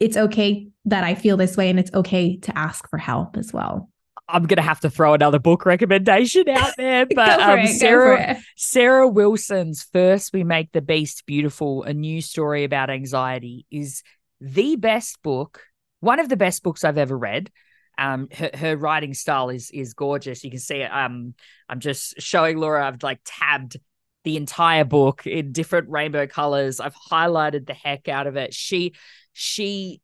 it's 0.00 0.16
okay 0.16 0.68
that 0.84 1.04
I 1.04 1.14
feel 1.14 1.36
this 1.36 1.56
way 1.56 1.70
and 1.70 1.78
it's 1.78 1.92
okay 1.94 2.36
to 2.38 2.58
ask 2.58 2.88
for 2.88 2.98
help 2.98 3.36
as 3.36 3.52
well. 3.52 3.88
I'm 4.28 4.46
gonna 4.46 4.62
have 4.62 4.80
to 4.80 4.90
throw 4.90 5.14
another 5.14 5.38
book 5.38 5.66
recommendation 5.66 6.48
out 6.48 6.72
there, 6.78 7.06
but 7.06 7.40
um, 7.40 7.58
it, 7.60 7.68
Sarah 7.68 8.40
Sarah 8.56 9.08
Wilson's 9.08 9.82
first 9.82 10.32
"We 10.32 10.44
Make 10.44 10.72
the 10.72 10.82
Beast 10.82 11.24
Beautiful," 11.26 11.82
a 11.82 11.92
new 11.92 12.20
story 12.20 12.64
about 12.64 12.90
anxiety, 12.90 13.66
is 13.70 14.02
the 14.40 14.76
best 14.76 15.22
book, 15.22 15.62
one 16.00 16.20
of 16.20 16.28
the 16.28 16.36
best 16.36 16.62
books 16.62 16.84
I've 16.84 16.98
ever 16.98 17.16
read. 17.16 17.50
Um, 17.98 18.28
her, 18.32 18.50
her 18.54 18.76
writing 18.76 19.14
style 19.14 19.50
is 19.50 19.70
is 19.70 19.94
gorgeous. 19.94 20.44
You 20.44 20.50
can 20.50 20.60
see 20.60 20.76
it. 20.76 20.90
Um, 20.92 21.34
I'm 21.68 21.80
just 21.80 22.20
showing 22.20 22.56
Laura. 22.58 22.86
I've 22.86 23.02
like 23.02 23.20
tabbed 23.24 23.76
the 24.24 24.36
entire 24.36 24.84
book 24.84 25.26
in 25.26 25.52
different 25.52 25.88
rainbow 25.90 26.26
colors. 26.26 26.80
I've 26.80 26.94
highlighted 26.94 27.66
the 27.66 27.74
heck 27.74 28.08
out 28.08 28.26
of 28.26 28.36
it. 28.36 28.54
She 28.54 28.94
she 29.32 30.00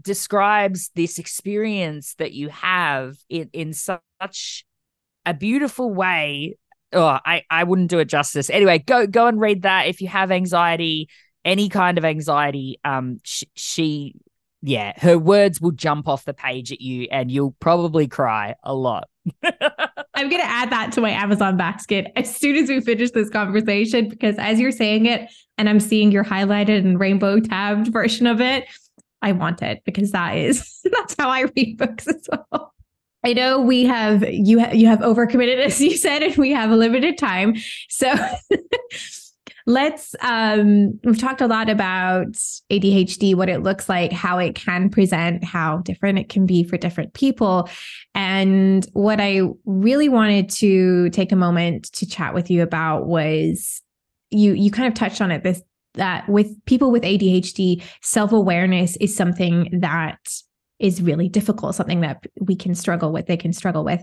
describes 0.00 0.90
this 0.94 1.18
experience 1.18 2.14
that 2.16 2.32
you 2.32 2.48
have 2.48 3.16
in, 3.28 3.50
in 3.52 3.72
such 3.72 4.64
a 5.26 5.34
beautiful 5.34 5.92
way. 5.92 6.56
Oh, 6.92 7.18
I, 7.24 7.42
I 7.50 7.64
wouldn't 7.64 7.90
do 7.90 7.98
it 7.98 8.06
justice. 8.06 8.50
Anyway, 8.50 8.78
go 8.78 9.06
go 9.06 9.26
and 9.26 9.40
read 9.40 9.62
that 9.62 9.88
if 9.88 10.00
you 10.00 10.08
have 10.08 10.30
anxiety, 10.30 11.08
any 11.44 11.68
kind 11.68 11.98
of 11.98 12.04
anxiety. 12.04 12.78
Um, 12.84 13.20
she, 13.24 13.46
she 13.54 14.14
yeah, 14.66 14.94
her 14.96 15.18
words 15.18 15.60
will 15.60 15.72
jump 15.72 16.08
off 16.08 16.24
the 16.24 16.32
page 16.32 16.72
at 16.72 16.80
you, 16.80 17.06
and 17.10 17.30
you'll 17.30 17.54
probably 17.60 18.08
cry 18.08 18.54
a 18.62 18.74
lot. 18.74 19.08
I'm 19.44 20.30
gonna 20.30 20.42
add 20.44 20.70
that 20.70 20.92
to 20.92 21.02
my 21.02 21.10
Amazon 21.10 21.58
basket 21.58 22.10
as 22.16 22.34
soon 22.34 22.56
as 22.56 22.70
we 22.70 22.80
finish 22.80 23.10
this 23.10 23.28
conversation 23.28 24.08
because 24.08 24.36
as 24.38 24.58
you're 24.58 24.72
saying 24.72 25.06
it, 25.06 25.30
and 25.58 25.68
I'm 25.68 25.80
seeing 25.80 26.10
your 26.10 26.24
highlighted 26.24 26.78
and 26.78 26.98
rainbow 26.98 27.40
tabbed 27.40 27.88
version 27.88 28.26
of 28.26 28.40
it, 28.40 28.64
I 29.24 29.32
want 29.32 29.62
it 29.62 29.82
because 29.84 30.12
that 30.12 30.36
is 30.36 30.80
that's 30.92 31.16
how 31.18 31.30
I 31.30 31.46
read 31.56 31.78
books 31.78 32.06
as 32.06 32.28
well. 32.30 32.72
I 33.24 33.32
know 33.32 33.58
we 33.58 33.84
have 33.84 34.22
you 34.30 34.60
ha- 34.60 34.72
you 34.72 34.86
have 34.86 34.98
overcommitted 34.98 35.56
as 35.64 35.80
you 35.80 35.96
said 35.96 36.22
and 36.22 36.36
we 36.36 36.50
have 36.50 36.70
a 36.70 36.76
limited 36.76 37.16
time. 37.16 37.54
So 37.88 38.14
let's 39.66 40.14
um 40.20 41.00
we've 41.04 41.18
talked 41.18 41.40
a 41.40 41.46
lot 41.46 41.70
about 41.70 42.32
ADHD, 42.70 43.34
what 43.34 43.48
it 43.48 43.62
looks 43.62 43.88
like, 43.88 44.12
how 44.12 44.36
it 44.36 44.54
can 44.54 44.90
present, 44.90 45.42
how 45.42 45.78
different 45.78 46.18
it 46.18 46.28
can 46.28 46.44
be 46.44 46.62
for 46.62 46.76
different 46.76 47.14
people. 47.14 47.70
And 48.14 48.86
what 48.92 49.22
I 49.22 49.40
really 49.64 50.10
wanted 50.10 50.50
to 50.50 51.08
take 51.10 51.32
a 51.32 51.36
moment 51.36 51.90
to 51.92 52.06
chat 52.06 52.34
with 52.34 52.50
you 52.50 52.62
about 52.62 53.06
was 53.06 53.80
you 54.30 54.52
you 54.52 54.70
kind 54.70 54.86
of 54.86 54.92
touched 54.92 55.22
on 55.22 55.30
it 55.30 55.42
this 55.42 55.62
that 55.94 56.28
with 56.28 56.52
people 56.66 56.90
with 56.90 57.02
ADHD, 57.02 57.82
self 58.02 58.32
awareness 58.32 58.96
is 58.96 59.14
something 59.14 59.68
that 59.80 60.18
is 60.78 61.00
really 61.00 61.28
difficult, 61.28 61.74
something 61.74 62.00
that 62.00 62.24
we 62.40 62.56
can 62.56 62.74
struggle 62.74 63.12
with, 63.12 63.26
they 63.26 63.36
can 63.36 63.52
struggle 63.52 63.84
with. 63.84 64.02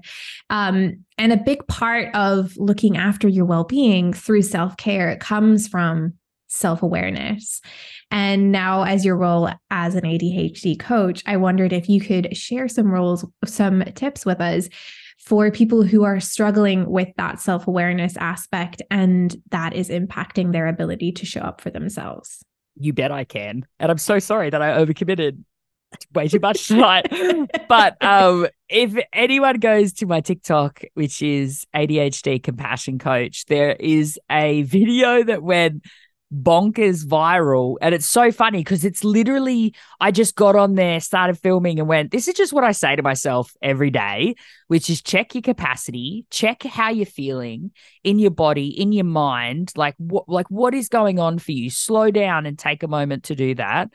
Um, 0.49 1.05
and 1.17 1.31
a 1.31 1.37
big 1.37 1.67
part 1.67 2.13
of 2.15 2.55
looking 2.57 2.97
after 2.97 3.27
your 3.27 3.45
well 3.45 3.65
being 3.65 4.13
through 4.13 4.43
self 4.43 4.77
care 4.77 5.17
comes 5.17 5.67
from 5.67 6.13
self 6.47 6.83
awareness. 6.83 7.61
And 8.09 8.51
now, 8.51 8.83
as 8.83 9.05
your 9.05 9.15
role 9.15 9.49
as 9.69 9.95
an 9.95 10.03
ADHD 10.03 10.77
coach, 10.79 11.23
I 11.25 11.37
wondered 11.37 11.71
if 11.71 11.87
you 11.87 12.01
could 12.01 12.35
share 12.35 12.67
some 12.67 12.91
roles, 12.91 13.25
some 13.45 13.83
tips 13.95 14.25
with 14.25 14.41
us 14.41 14.67
for 15.23 15.51
people 15.51 15.83
who 15.83 16.03
are 16.03 16.19
struggling 16.19 16.89
with 16.89 17.09
that 17.17 17.39
self 17.39 17.67
awareness 17.67 18.17
aspect 18.17 18.81
and 18.89 19.35
that 19.51 19.73
is 19.73 19.89
impacting 19.89 20.51
their 20.51 20.67
ability 20.67 21.11
to 21.13 21.25
show 21.25 21.41
up 21.41 21.61
for 21.61 21.69
themselves. 21.69 22.43
You 22.75 22.93
bet 22.93 23.11
I 23.11 23.23
can. 23.23 23.65
And 23.79 23.91
I'm 23.91 23.97
so 23.97 24.19
sorry 24.19 24.49
that 24.49 24.61
I 24.61 24.83
overcommitted 24.83 25.43
way 26.13 26.27
too 26.27 26.39
much 26.39 26.67
tonight. 26.67 27.07
but 27.69 28.01
um, 28.03 28.47
if 28.69 28.95
anyone 29.13 29.59
goes 29.59 29.93
to 29.93 30.05
my 30.05 30.21
TikTok, 30.21 30.81
which 30.93 31.21
is 31.21 31.67
ADHD 31.75 32.41
Compassion 32.41 32.97
Coach, 32.97 33.45
there 33.45 33.73
is 33.73 34.19
a 34.29 34.63
video 34.63 35.23
that 35.23 35.43
went 35.43 35.85
bonkers 36.31 37.05
viral. 37.05 37.75
And 37.81 37.93
it's 37.93 38.07
so 38.07 38.31
funny 38.31 38.59
because 38.59 38.85
it's 38.85 39.03
literally, 39.03 39.75
I 39.99 40.11
just 40.11 40.35
got 40.35 40.55
on 40.55 40.75
there, 40.75 40.99
started 40.99 41.37
filming, 41.37 41.79
and 41.79 41.87
went, 41.87 42.11
This 42.11 42.27
is 42.27 42.35
just 42.35 42.53
what 42.53 42.63
I 42.63 42.71
say 42.71 42.95
to 42.95 43.03
myself 43.03 43.53
every 43.61 43.89
day, 43.89 44.35
which 44.67 44.89
is 44.89 45.01
check 45.01 45.35
your 45.35 45.41
capacity, 45.41 46.25
check 46.29 46.63
how 46.63 46.89
you're 46.89 47.05
feeling 47.05 47.71
in 48.03 48.19
your 48.19 48.31
body, 48.31 48.67
in 48.67 48.91
your 48.91 49.05
mind. 49.05 49.71
Like 49.75 49.95
what 49.97 50.27
like 50.27 50.47
what 50.49 50.73
is 50.73 50.89
going 50.89 51.19
on 51.19 51.39
for 51.39 51.51
you? 51.51 51.69
Slow 51.69 52.11
down 52.11 52.45
and 52.45 52.57
take 52.57 52.83
a 52.83 52.87
moment 52.87 53.25
to 53.25 53.35
do 53.35 53.55
that. 53.55 53.91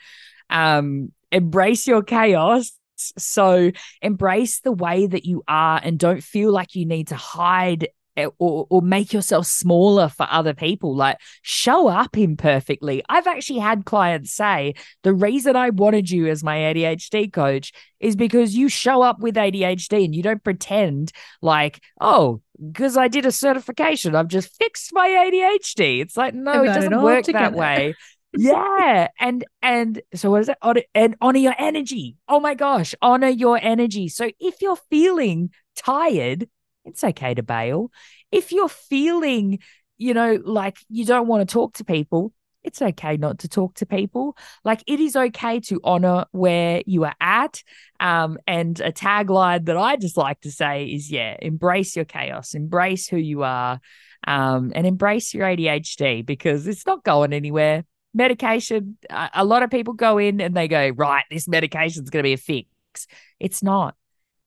Um, 0.51 1.13
embrace 1.33 1.87
your 1.87 2.03
chaos. 2.03 2.73
So 2.99 3.73
embrace 4.01 4.61
the 4.61 4.73
way 4.73 5.07
that 5.07 5.27
you 5.27 5.43
are 5.47 5.79
and 5.83 5.99
don't 5.99 6.23
feel 6.23 6.51
like 6.51 6.75
you 6.75 6.87
need 6.87 7.09
to 7.09 7.15
hide 7.15 7.89
or, 8.17 8.67
or 8.71 8.83
make 8.83 9.13
yourself 9.13 9.47
smaller 9.47 10.09
for 10.09 10.27
other 10.31 10.55
people. 10.55 10.95
Like 10.95 11.19
show 11.43 11.89
up 11.89 12.17
imperfectly. 12.17 13.03
I've 13.09 13.27
actually 13.27 13.61
had 13.61 13.85
clients 13.85 14.33
say 14.33 14.75
the 15.03 15.13
reason 15.13 15.57
I 15.57 15.71
wanted 15.71 16.11
you 16.11 16.27
as 16.27 16.43
my 16.43 16.57
ADHD 16.57 17.33
coach 17.33 17.73
is 18.01 18.17
because 18.17 18.55
you 18.55 18.69
show 18.69 19.03
up 19.03 19.21
with 19.21 19.37
ADHD 19.37 20.05
and 20.05 20.15
you 20.15 20.23
don't 20.23 20.43
pretend 20.43 21.13
like, 21.43 21.81
oh, 22.01 22.41
because 22.61 22.97
I 22.97 23.09
did 23.09 23.27
a 23.27 23.33
certification, 23.33 24.15
I've 24.15 24.29
just 24.29 24.55
fixed 24.57 24.91
my 24.93 25.09
ADHD. 25.09 26.01
It's 26.01 26.17
like, 26.17 26.35
no, 26.35 26.63
it 26.63 26.67
doesn't 26.67 26.93
it 26.93 27.01
work 27.01 27.25
together. 27.25 27.51
that 27.51 27.59
way. 27.59 27.95
yeah 28.37 29.09
and 29.19 29.45
and 29.63 30.03
so 30.15 30.31
what 30.31 30.43
is 30.43 30.49
it 30.49 30.59
honor, 30.61 30.83
and 30.95 31.17
honor 31.23 31.39
your 31.39 31.55
energy 31.59 32.17
oh 32.29 32.39
my 32.39 32.55
gosh 32.55 32.95
honor 33.01 33.29
your 33.29 33.59
energy 33.63 34.09
so 34.09 34.31
if 34.39 34.61
you're 34.61 34.77
feeling 34.91 35.49
tired 35.75 36.47
it's 36.87 37.05
okay 37.05 37.35
to 37.35 37.43
bail. 37.43 37.91
If 38.33 38.53
you're 38.53 38.69
feeling, 38.69 39.59
you 39.99 40.15
know, 40.15 40.39
like 40.45 40.79
you 40.89 41.05
don't 41.05 41.27
want 41.27 41.47
to 41.47 41.53
talk 41.53 41.75
to 41.75 41.85
people, 41.85 42.33
it's 42.67 42.83
okay 42.83 43.17
not 43.17 43.39
to 43.39 43.49
talk 43.49 43.75
to 43.75 43.87
people. 43.87 44.37
Like 44.65 44.83
it 44.87 44.99
is 44.99 45.15
okay 45.15 45.61
to 45.61 45.81
honor 45.85 46.27
where 46.33 46.83
you 46.85 47.05
are 47.05 47.15
at. 47.21 47.63
Um, 48.01 48.39
and 48.47 48.79
a 48.81 48.93
tagline 48.93 49.67
that 49.67 49.77
I 49.77 49.97
just 49.97 50.17
like 50.17 50.41
to 50.41 50.51
say 50.51 50.85
is, 50.87 51.11
yeah, 51.11 51.37
embrace 51.41 51.95
your 51.95 52.05
chaos, 52.05 52.55
embrace 52.55 53.09
who 53.09 53.17
you 53.17 53.45
are, 53.45 53.81
um, 54.27 54.73
and 54.75 54.87
embrace 54.87 55.33
your 55.33 55.47
ADHD 55.47 56.27
because 56.27 56.67
it's 56.67 56.85
not 56.87 57.05
going 57.05 57.33
anywhere. 57.33 57.85
Medication, 58.13 58.99
a 59.11 59.45
lot 59.45 59.63
of 59.63 59.71
people 59.71 59.95
go 59.95 60.19
in 60.19 60.41
and 60.41 60.57
they 60.57 60.69
go, 60.69 60.89
right, 60.89 61.25
this 61.31 61.47
medication 61.47 62.03
is 62.03 62.11
going 62.11 62.23
to 62.23 62.27
be 62.27 62.33
a 62.33 62.39
fix. 62.39 63.07
It's 63.39 63.63
not, 63.63 63.95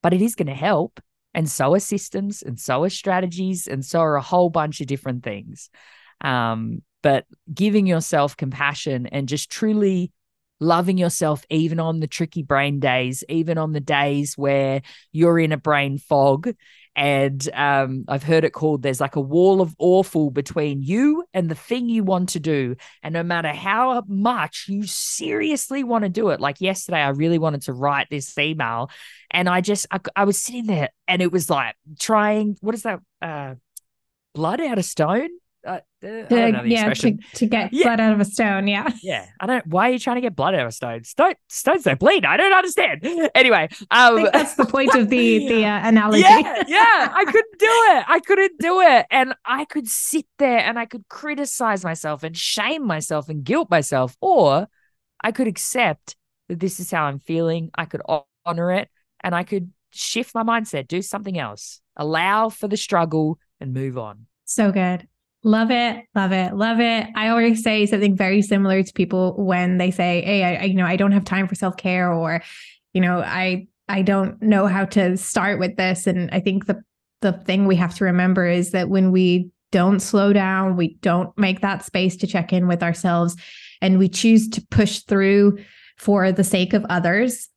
but 0.02 0.14
it 0.14 0.22
is 0.22 0.36
going 0.36 0.48
to 0.48 0.56
help. 0.56 1.00
And 1.34 1.50
so 1.50 1.74
are 1.74 1.80
systems, 1.80 2.42
and 2.42 2.60
so 2.60 2.84
are 2.84 2.90
strategies, 2.90 3.68
and 3.68 3.86
so 3.86 4.00
are 4.00 4.16
a 4.16 4.22
whole 4.22 4.50
bunch 4.50 4.82
of 4.82 4.88
different 4.88 5.24
things. 5.24 5.70
Um, 6.22 6.82
but 7.02 7.26
giving 7.54 7.86
yourself 7.86 8.36
compassion 8.36 9.06
and 9.08 9.28
just 9.28 9.50
truly 9.50 10.12
loving 10.60 10.98
yourself, 10.98 11.46
even 11.50 11.80
on 11.80 12.00
the 12.00 12.08
tricky 12.08 12.44
brain 12.44 12.80
days, 12.80 13.24
even 13.30 13.58
on 13.58 13.72
the 13.72 13.80
days 13.80 14.38
where 14.38 14.82
you're 15.12 15.40
in 15.40 15.52
a 15.52 15.58
brain 15.58 15.98
fog, 15.98 16.54
And 16.96 17.48
um, 17.54 18.06
I've 18.08 18.24
heard 18.24 18.44
it 18.44 18.52
called 18.52 18.82
there's 18.82 19.00
like 19.00 19.16
a 19.16 19.22
wall 19.22 19.62
of 19.62 19.76
awful 19.80 20.32
between 20.32 20.82
you 20.82 21.24
and 21.34 21.50
the 21.50 21.56
thing 21.56 21.88
you 21.88 22.04
want 22.04 22.30
to 22.30 22.40
do. 22.40 22.76
And 23.04 23.14
no 23.14 23.24
matter 23.24 23.50
how 23.50 24.04
much 24.08 24.66
you 24.68 24.84
seriously 24.84 25.84
want 25.84 26.04
to 26.04 26.10
do 26.10 26.30
it, 26.30 26.42
like 26.42 26.60
yesterday, 26.60 27.02
I 27.02 27.10
really 27.10 27.40
wanted 27.40 27.62
to 27.64 27.74
write 27.74 28.08
this 28.10 28.38
email. 28.38 28.90
And 29.32 29.48
I 29.48 29.62
just, 29.62 29.88
I, 29.92 30.00
I 30.16 30.26
was 30.26 30.38
sitting 30.38 30.66
there 30.66 30.90
and 31.08 31.22
it 31.22 31.32
was 31.32 31.50
like 31.50 31.76
trying, 32.00 32.58
what 32.62 32.76
is 32.76 32.84
that? 32.84 33.00
Uh, 33.22 33.56
blood 34.34 34.62
out 34.62 34.78
of 34.78 34.86
stone? 34.86 35.30
Uh, 35.68 35.80
to, 36.02 36.26
yeah, 36.66 36.94
to, 36.94 37.18
to 37.34 37.46
get 37.46 37.74
yeah. 37.74 37.84
blood 37.84 38.00
out 38.00 38.14
of 38.14 38.20
a 38.22 38.26
stone. 38.26 38.68
Yeah. 38.68 38.90
Yeah. 39.02 39.26
I 39.40 39.46
don't, 39.46 39.68
why 39.68 39.90
are 39.90 39.94
you 39.94 40.00
trying 40.00 40.16
to 40.16 40.22
get 40.22 40.36
blood 40.36 40.54
out 40.54 40.62
of 40.62 40.68
a 40.68 40.72
stone? 40.72 41.04
Stone, 41.04 41.34
stones 41.48 41.84
don't 41.84 42.00
bleed. 42.00 42.26
I 42.26 42.38
don't 42.38 42.54
understand. 42.54 43.02
Anyway. 43.36 43.70
Um, 43.92 44.28
that's 44.32 44.56
the 44.56 44.66
point 44.66 44.94
of 44.96 45.10
the, 45.10 45.48
the 45.48 45.66
uh, 45.66 45.88
analogy. 45.88 46.22
Yeah. 46.22 46.64
Yeah. 46.68 47.14
I 47.14 47.26
couldn't 47.26 47.60
do 47.60 47.66
it. 47.68 48.06
I 48.08 48.20
couldn't 48.26 48.60
do 48.60 48.82
it. 48.82 49.06
And 49.12 49.34
I 49.46 49.66
could 49.66 49.88
sit 49.88 50.26
there 50.38 50.60
and 50.60 50.80
I 50.80 50.86
could 50.86 51.08
criticize 51.10 51.84
myself 51.84 52.24
and 52.24 52.36
shame 52.36 52.86
myself 52.86 53.30
and 53.30 53.44
guilt 53.44 53.70
myself, 53.70 54.16
or 54.22 54.68
I 55.22 55.32
could 55.32 55.48
accept 55.48 56.16
that 56.48 56.60
this 56.60 56.80
is 56.80 56.92
how 56.92 57.04
I'm 57.04 57.20
feeling. 57.20 57.72
I 57.76 57.86
could 57.86 58.02
honor 58.46 58.72
it 58.72 58.90
and 59.22 59.36
I 59.36 59.44
could 59.44 59.72
shift 59.92 60.36
my 60.36 60.44
mindset, 60.44 60.88
do 60.88 61.02
something 61.02 61.38
else, 61.38 61.82
allow 61.96 62.50
for 62.50 62.68
the 62.68 62.78
struggle 62.78 63.40
and 63.60 63.74
move 63.74 63.98
on. 63.98 64.28
So 64.46 64.72
good. 64.72 65.08
Love 65.44 65.72
it, 65.72 66.04
love 66.16 66.34
it, 66.34 66.54
love 66.54 66.80
it. 66.82 67.08
I 67.16 67.30
always 67.30 67.64
say 67.64 67.86
something 67.86 68.16
very 68.16 68.42
similar 68.42 68.84
to 68.84 68.94
people 68.94 69.36
when 69.38 69.78
they 69.78 69.90
say, 69.90 70.22
"Hey, 70.22 70.44
I, 70.44 70.64
you 70.66 70.74
know, 70.74 70.86
I 70.86 70.98
don't 70.98 71.14
have 71.14 71.24
time 71.24 71.48
for 71.48 71.56
self 71.56 71.78
care," 71.78 72.12
or, 72.12 72.42
you 72.94 73.00
know, 73.00 73.22
I 73.22 73.68
I 73.88 74.02
don't 74.02 74.42
know 74.42 74.68
how 74.68 74.86
to 74.86 75.16
start 75.16 75.60
with 75.60 75.78
this. 75.78 76.08
And 76.08 76.30
I 76.32 76.42
think 76.42 76.66
the 76.66 76.82
the 77.22 77.34
thing 77.34 77.68
we 77.68 77.78
have 77.78 77.96
to 77.96 78.06
remember 78.06 78.46
is 78.46 78.72
that 78.72 78.90
when 78.90 79.12
we 79.12 79.50
don't 79.72 80.02
slow 80.02 80.34
down, 80.34 80.76
we 80.76 80.96
don't 81.02 81.38
make 81.38 81.62
that 81.62 81.86
space 81.86 82.18
to 82.18 82.28
check 82.28 82.52
in 82.52 82.68
with 82.68 82.84
ourselves, 82.84 83.36
and 83.82 83.98
we 83.98 84.10
choose 84.10 84.50
to 84.50 84.66
push 84.72 85.00
through 85.00 85.58
for 86.00 86.32
the 86.32 86.44
sake 86.44 86.74
of 86.74 86.86
others, 86.90 87.50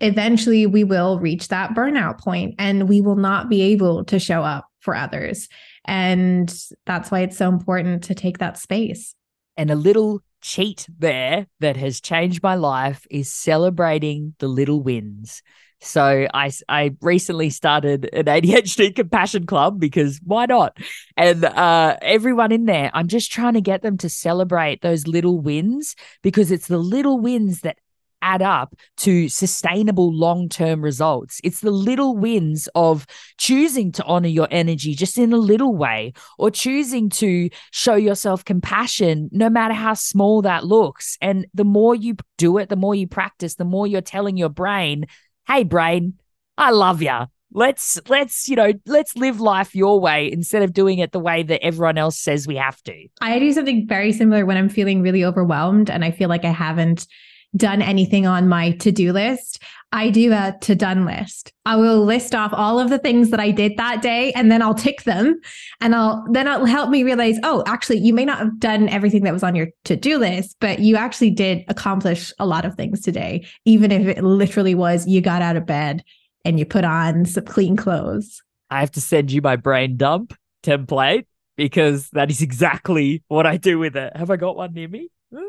eventually 0.00 0.66
we 0.66 0.84
will 0.84 1.20
reach 1.20 1.48
that 1.48 1.74
burnout 1.74 2.18
point 2.18 2.54
and 2.58 2.88
we 2.88 3.00
will 3.00 3.16
not 3.16 3.48
be 3.48 3.60
able 3.60 4.04
to 4.06 4.18
show 4.18 4.42
up 4.42 4.66
for 4.80 4.96
others. 4.96 5.48
And 5.84 6.54
that's 6.86 7.10
why 7.10 7.20
it's 7.20 7.36
so 7.36 7.48
important 7.48 8.04
to 8.04 8.14
take 8.14 8.38
that 8.38 8.58
space. 8.58 9.14
And 9.56 9.70
a 9.70 9.76
little 9.76 10.22
cheat 10.40 10.86
there 10.98 11.46
that 11.60 11.76
has 11.76 12.00
changed 12.00 12.42
my 12.42 12.54
life 12.54 13.06
is 13.10 13.30
celebrating 13.32 14.34
the 14.38 14.48
little 14.48 14.82
wins. 14.82 15.42
So 15.82 16.26
I 16.34 16.52
I 16.68 16.94
recently 17.00 17.48
started 17.50 18.08
an 18.12 18.26
ADHD 18.26 18.94
compassion 18.96 19.46
club 19.46 19.80
because 19.80 20.20
why 20.22 20.46
not? 20.46 20.76
And 21.16 21.44
uh, 21.44 21.96
everyone 22.02 22.52
in 22.52 22.66
there, 22.66 22.90
I'm 22.92 23.08
just 23.08 23.32
trying 23.32 23.54
to 23.54 23.62
get 23.62 23.82
them 23.82 23.96
to 23.98 24.10
celebrate 24.10 24.82
those 24.82 25.06
little 25.06 25.38
wins 25.40 25.96
because 26.22 26.50
it's 26.50 26.68
the 26.68 26.78
little 26.78 27.18
wins 27.18 27.62
that 27.62 27.78
add 28.22 28.42
up 28.42 28.74
to 28.98 29.28
sustainable 29.28 30.12
long 30.14 30.48
term 30.48 30.82
results. 30.82 31.40
It's 31.44 31.60
the 31.60 31.70
little 31.70 32.16
wins 32.16 32.68
of 32.74 33.06
choosing 33.38 33.92
to 33.92 34.04
honor 34.04 34.28
your 34.28 34.48
energy 34.50 34.94
just 34.94 35.18
in 35.18 35.32
a 35.32 35.38
little 35.38 35.74
way, 35.74 36.12
or 36.38 36.50
choosing 36.50 37.08
to 37.10 37.50
show 37.70 37.94
yourself 37.94 38.44
compassion, 38.44 39.28
no 39.32 39.50
matter 39.50 39.74
how 39.74 39.94
small 39.94 40.42
that 40.42 40.64
looks. 40.64 41.16
And 41.20 41.46
the 41.54 41.64
more 41.64 41.94
you 41.94 42.16
do 42.38 42.58
it, 42.58 42.68
the 42.68 42.76
more 42.76 42.94
you 42.94 43.06
practice, 43.06 43.54
the 43.54 43.64
more 43.64 43.86
you're 43.86 44.00
telling 44.00 44.36
your 44.36 44.48
brain, 44.48 45.06
hey, 45.46 45.64
brain, 45.64 46.14
I 46.56 46.70
love 46.70 47.02
you. 47.02 47.26
Let's 47.52 48.00
let's 48.08 48.48
you 48.48 48.54
know 48.54 48.72
let's 48.86 49.16
live 49.16 49.40
life 49.40 49.74
your 49.74 49.98
way 49.98 50.30
instead 50.30 50.62
of 50.62 50.72
doing 50.72 51.00
it 51.00 51.10
the 51.10 51.18
way 51.18 51.42
that 51.42 51.64
everyone 51.64 51.98
else 51.98 52.16
says 52.16 52.46
we 52.46 52.54
have 52.56 52.80
to. 52.82 53.08
I 53.20 53.40
do 53.40 53.52
something 53.52 53.88
very 53.88 54.12
similar 54.12 54.46
when 54.46 54.56
I'm 54.56 54.68
feeling 54.68 55.02
really 55.02 55.24
overwhelmed 55.24 55.90
and 55.90 56.04
I 56.04 56.12
feel 56.12 56.28
like 56.28 56.44
I 56.44 56.52
haven't 56.52 57.08
done 57.56 57.82
anything 57.82 58.26
on 58.26 58.48
my 58.48 58.72
to 58.72 58.92
do 58.92 59.12
list, 59.12 59.62
I 59.92 60.10
do 60.10 60.32
a 60.32 60.54
to 60.60 60.74
done 60.74 61.04
list. 61.04 61.52
I 61.66 61.76
will 61.76 62.04
list 62.04 62.34
off 62.34 62.52
all 62.54 62.78
of 62.78 62.90
the 62.90 62.98
things 62.98 63.30
that 63.30 63.40
I 63.40 63.50
did 63.50 63.76
that 63.76 64.02
day 64.02 64.32
and 64.32 64.50
then 64.50 64.62
I'll 64.62 64.74
tick 64.74 65.02
them 65.02 65.40
and 65.80 65.94
I'll 65.94 66.24
then 66.30 66.46
it'll 66.46 66.66
help 66.66 66.90
me 66.90 67.02
realize, 67.02 67.38
oh, 67.42 67.64
actually, 67.66 67.98
you 67.98 68.14
may 68.14 68.24
not 68.24 68.38
have 68.38 68.60
done 68.60 68.88
everything 68.88 69.24
that 69.24 69.32
was 69.32 69.42
on 69.42 69.56
your 69.56 69.68
to 69.84 69.96
do 69.96 70.18
list, 70.18 70.56
but 70.60 70.78
you 70.78 70.96
actually 70.96 71.30
did 71.30 71.64
accomplish 71.68 72.32
a 72.38 72.46
lot 72.46 72.64
of 72.64 72.76
things 72.76 73.00
today, 73.00 73.46
even 73.64 73.90
if 73.90 74.06
it 74.06 74.22
literally 74.22 74.74
was 74.74 75.06
you 75.06 75.20
got 75.20 75.42
out 75.42 75.56
of 75.56 75.66
bed 75.66 76.04
and 76.44 76.58
you 76.58 76.64
put 76.64 76.84
on 76.84 77.24
some 77.24 77.44
clean 77.44 77.76
clothes. 77.76 78.42
I 78.70 78.80
have 78.80 78.92
to 78.92 79.00
send 79.00 79.32
you 79.32 79.42
my 79.42 79.56
brain 79.56 79.96
dump 79.96 80.34
template 80.62 81.26
because 81.56 82.08
that 82.10 82.30
is 82.30 82.42
exactly 82.42 83.24
what 83.26 83.44
I 83.44 83.56
do 83.56 83.78
with 83.78 83.96
it. 83.96 84.16
Have 84.16 84.30
I 84.30 84.36
got 84.36 84.56
one 84.56 84.72
near 84.72 84.88
me? 84.88 85.10
Hmm? 85.34 85.42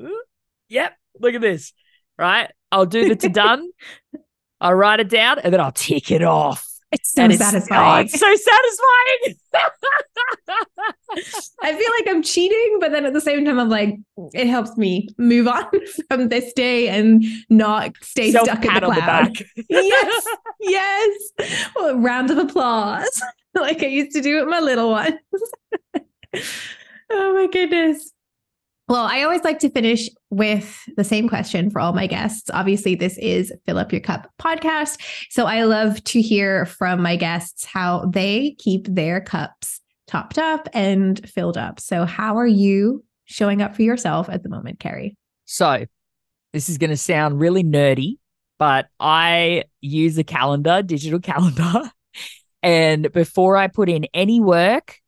Hmm? 0.00 0.08
Yep, 0.68 0.96
Look 1.20 1.34
at 1.34 1.40
this, 1.40 1.72
right? 2.18 2.50
I'll 2.72 2.86
do 2.86 3.08
the 3.08 3.16
to 3.16 3.28
done. 3.28 3.70
I'll 4.60 4.74
write 4.74 5.00
it 5.00 5.08
down 5.08 5.38
and 5.40 5.52
then 5.52 5.60
I'll 5.60 5.72
tick 5.72 6.10
it 6.10 6.22
off. 6.22 6.66
It's 6.94 7.12
so 7.12 7.24
it's, 7.24 7.38
satisfying. 7.38 7.98
Oh, 7.98 8.00
it's 8.02 8.18
so 8.18 8.26
satisfying. 8.26 9.36
I 11.62 11.74
feel 11.74 11.90
like 11.98 12.08
I'm 12.08 12.22
cheating, 12.22 12.78
but 12.80 12.92
then 12.92 13.04
at 13.04 13.12
the 13.12 13.20
same 13.20 13.44
time, 13.44 13.58
I'm 13.58 13.68
like, 13.68 13.96
it 14.32 14.46
helps 14.46 14.76
me 14.76 15.08
move 15.18 15.48
on 15.48 15.66
from 16.08 16.28
this 16.28 16.52
day 16.52 16.88
and 16.88 17.24
not 17.50 17.94
stay 18.00 18.30
Self 18.30 18.46
stuck 18.46 18.64
in 18.64 18.74
the 18.74 18.80
cloud. 18.80 19.36
The 19.56 19.64
yes, 19.68 20.26
yes. 20.60 21.70
Well, 21.74 21.98
round 21.98 22.30
of 22.30 22.38
applause, 22.38 23.22
like 23.54 23.82
I 23.82 23.86
used 23.86 24.12
to 24.12 24.20
do 24.20 24.38
with 24.38 24.48
my 24.48 24.60
little 24.60 24.90
ones. 24.90 25.14
oh 27.10 27.34
my 27.34 27.48
goodness. 27.50 28.13
Well, 28.86 29.06
I 29.06 29.22
always 29.22 29.44
like 29.44 29.60
to 29.60 29.70
finish 29.70 30.10
with 30.28 30.78
the 30.96 31.04
same 31.04 31.26
question 31.26 31.70
for 31.70 31.80
all 31.80 31.94
my 31.94 32.06
guests. 32.06 32.50
Obviously, 32.52 32.94
this 32.94 33.16
is 33.16 33.50
Fill 33.64 33.78
Up 33.78 33.92
Your 33.92 34.02
Cup 34.02 34.30
podcast. 34.38 35.00
So 35.30 35.46
I 35.46 35.64
love 35.64 36.04
to 36.04 36.20
hear 36.20 36.66
from 36.66 37.00
my 37.00 37.16
guests 37.16 37.64
how 37.64 38.04
they 38.12 38.54
keep 38.58 38.86
their 38.86 39.22
cups 39.22 39.80
topped 40.06 40.38
up 40.38 40.68
and 40.74 41.26
filled 41.28 41.56
up. 41.56 41.80
So, 41.80 42.04
how 42.04 42.36
are 42.36 42.46
you 42.46 43.02
showing 43.24 43.62
up 43.62 43.74
for 43.74 43.82
yourself 43.82 44.28
at 44.28 44.42
the 44.42 44.50
moment, 44.50 44.80
Ceri? 44.80 45.16
So, 45.46 45.86
this 46.52 46.68
is 46.68 46.76
going 46.76 46.90
to 46.90 46.96
sound 46.96 47.40
really 47.40 47.64
nerdy, 47.64 48.18
but 48.58 48.86
I 49.00 49.64
use 49.80 50.18
a 50.18 50.24
calendar, 50.24 50.82
digital 50.82 51.20
calendar. 51.20 51.90
And 52.62 53.10
before 53.12 53.56
I 53.56 53.68
put 53.68 53.88
in 53.88 54.06
any 54.14 54.40
work, 54.40 54.98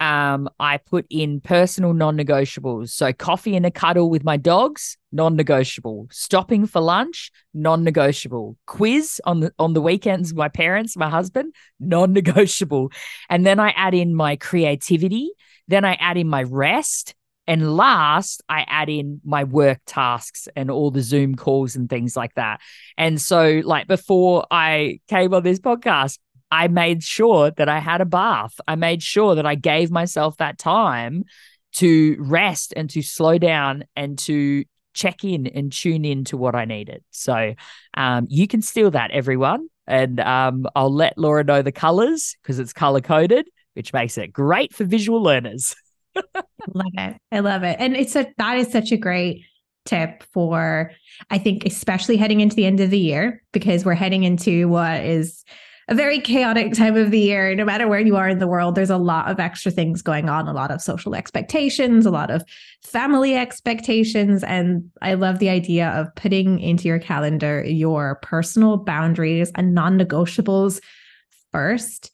um, 0.00 0.48
I 0.60 0.78
put 0.78 1.06
in 1.10 1.40
personal 1.40 1.92
non 1.92 2.16
negotiables. 2.16 2.90
So, 2.90 3.12
coffee 3.12 3.56
and 3.56 3.66
a 3.66 3.70
cuddle 3.70 4.10
with 4.10 4.24
my 4.24 4.36
dogs, 4.36 4.96
non 5.10 5.34
negotiable. 5.36 6.06
Stopping 6.10 6.66
for 6.66 6.80
lunch, 6.80 7.30
non 7.52 7.82
negotiable. 7.82 8.56
Quiz 8.66 9.20
on 9.24 9.40
the, 9.40 9.52
on 9.58 9.72
the 9.72 9.82
weekends 9.82 10.34
my 10.34 10.48
parents, 10.48 10.96
my 10.96 11.10
husband, 11.10 11.54
non 11.80 12.12
negotiable. 12.12 12.92
And 13.28 13.44
then 13.44 13.58
I 13.58 13.70
add 13.70 13.94
in 13.94 14.14
my 14.14 14.36
creativity. 14.36 15.30
Then 15.66 15.84
I 15.84 15.94
add 15.94 16.16
in 16.16 16.28
my 16.28 16.44
rest. 16.44 17.14
And 17.48 17.78
last, 17.78 18.42
I 18.50 18.66
add 18.68 18.90
in 18.90 19.22
my 19.24 19.44
work 19.44 19.78
tasks 19.86 20.48
and 20.54 20.70
all 20.70 20.90
the 20.90 21.00
Zoom 21.00 21.34
calls 21.34 21.76
and 21.76 21.88
things 21.88 22.14
like 22.14 22.34
that. 22.34 22.60
And 22.98 23.18
so, 23.18 23.62
like 23.64 23.88
before 23.88 24.46
I 24.50 25.00
came 25.08 25.32
on 25.32 25.44
this 25.44 25.58
podcast, 25.58 26.18
I 26.50 26.68
made 26.68 27.02
sure 27.02 27.50
that 27.52 27.68
I 27.68 27.78
had 27.78 28.00
a 28.00 28.06
bath. 28.06 28.54
I 28.66 28.74
made 28.74 29.02
sure 29.02 29.34
that 29.34 29.46
I 29.46 29.54
gave 29.54 29.90
myself 29.90 30.36
that 30.38 30.58
time 30.58 31.24
to 31.74 32.16
rest 32.18 32.72
and 32.76 32.88
to 32.90 33.02
slow 33.02 33.38
down 33.38 33.84
and 33.94 34.18
to 34.20 34.64
check 34.94 35.24
in 35.24 35.46
and 35.46 35.72
tune 35.72 36.04
in 36.04 36.24
to 36.24 36.36
what 36.36 36.54
I 36.54 36.64
needed. 36.64 37.04
So 37.10 37.54
um, 37.94 38.26
you 38.28 38.48
can 38.48 38.62
steal 38.62 38.90
that, 38.90 39.10
everyone. 39.10 39.68
And 39.86 40.20
um, 40.20 40.66
I'll 40.74 40.92
let 40.92 41.16
Laura 41.16 41.44
know 41.44 41.62
the 41.62 41.72
colors 41.72 42.36
because 42.42 42.58
it's 42.58 42.72
color 42.72 43.00
coded, 43.00 43.48
which 43.74 43.92
makes 43.92 44.18
it 44.18 44.32
great 44.32 44.74
for 44.74 44.84
visual 44.84 45.22
learners. 45.22 45.76
I 46.16 46.22
love 46.74 46.92
it. 46.94 47.16
I 47.30 47.38
love 47.40 47.62
it. 47.62 47.76
And 47.78 47.96
it's 47.96 48.16
a 48.16 48.26
that 48.38 48.58
is 48.58 48.72
such 48.72 48.92
a 48.92 48.96
great 48.96 49.44
tip 49.86 50.22
for 50.34 50.90
I 51.30 51.38
think 51.38 51.64
especially 51.64 52.18
heading 52.18 52.40
into 52.40 52.56
the 52.56 52.66
end 52.66 52.80
of 52.80 52.90
the 52.90 52.98
year 52.98 53.42
because 53.52 53.84
we're 53.84 53.94
heading 53.94 54.24
into 54.24 54.68
what 54.68 55.02
is 55.02 55.44
a 55.88 55.94
very 55.94 56.20
chaotic 56.20 56.74
time 56.74 56.96
of 56.96 57.10
the 57.10 57.18
year. 57.18 57.54
No 57.54 57.64
matter 57.64 57.88
where 57.88 58.00
you 58.00 58.16
are 58.16 58.28
in 58.28 58.38
the 58.38 58.46
world, 58.46 58.74
there's 58.74 58.90
a 58.90 58.98
lot 58.98 59.30
of 59.30 59.40
extra 59.40 59.72
things 59.72 60.02
going 60.02 60.28
on, 60.28 60.46
a 60.46 60.52
lot 60.52 60.70
of 60.70 60.82
social 60.82 61.14
expectations, 61.14 62.04
a 62.04 62.10
lot 62.10 62.30
of 62.30 62.44
family 62.82 63.34
expectations. 63.34 64.44
And 64.44 64.90
I 65.00 65.14
love 65.14 65.38
the 65.38 65.48
idea 65.48 65.88
of 65.88 66.14
putting 66.14 66.60
into 66.60 66.88
your 66.88 66.98
calendar 66.98 67.64
your 67.64 68.16
personal 68.16 68.76
boundaries 68.76 69.50
and 69.54 69.74
non 69.74 69.98
negotiables 69.98 70.80
first, 71.52 72.10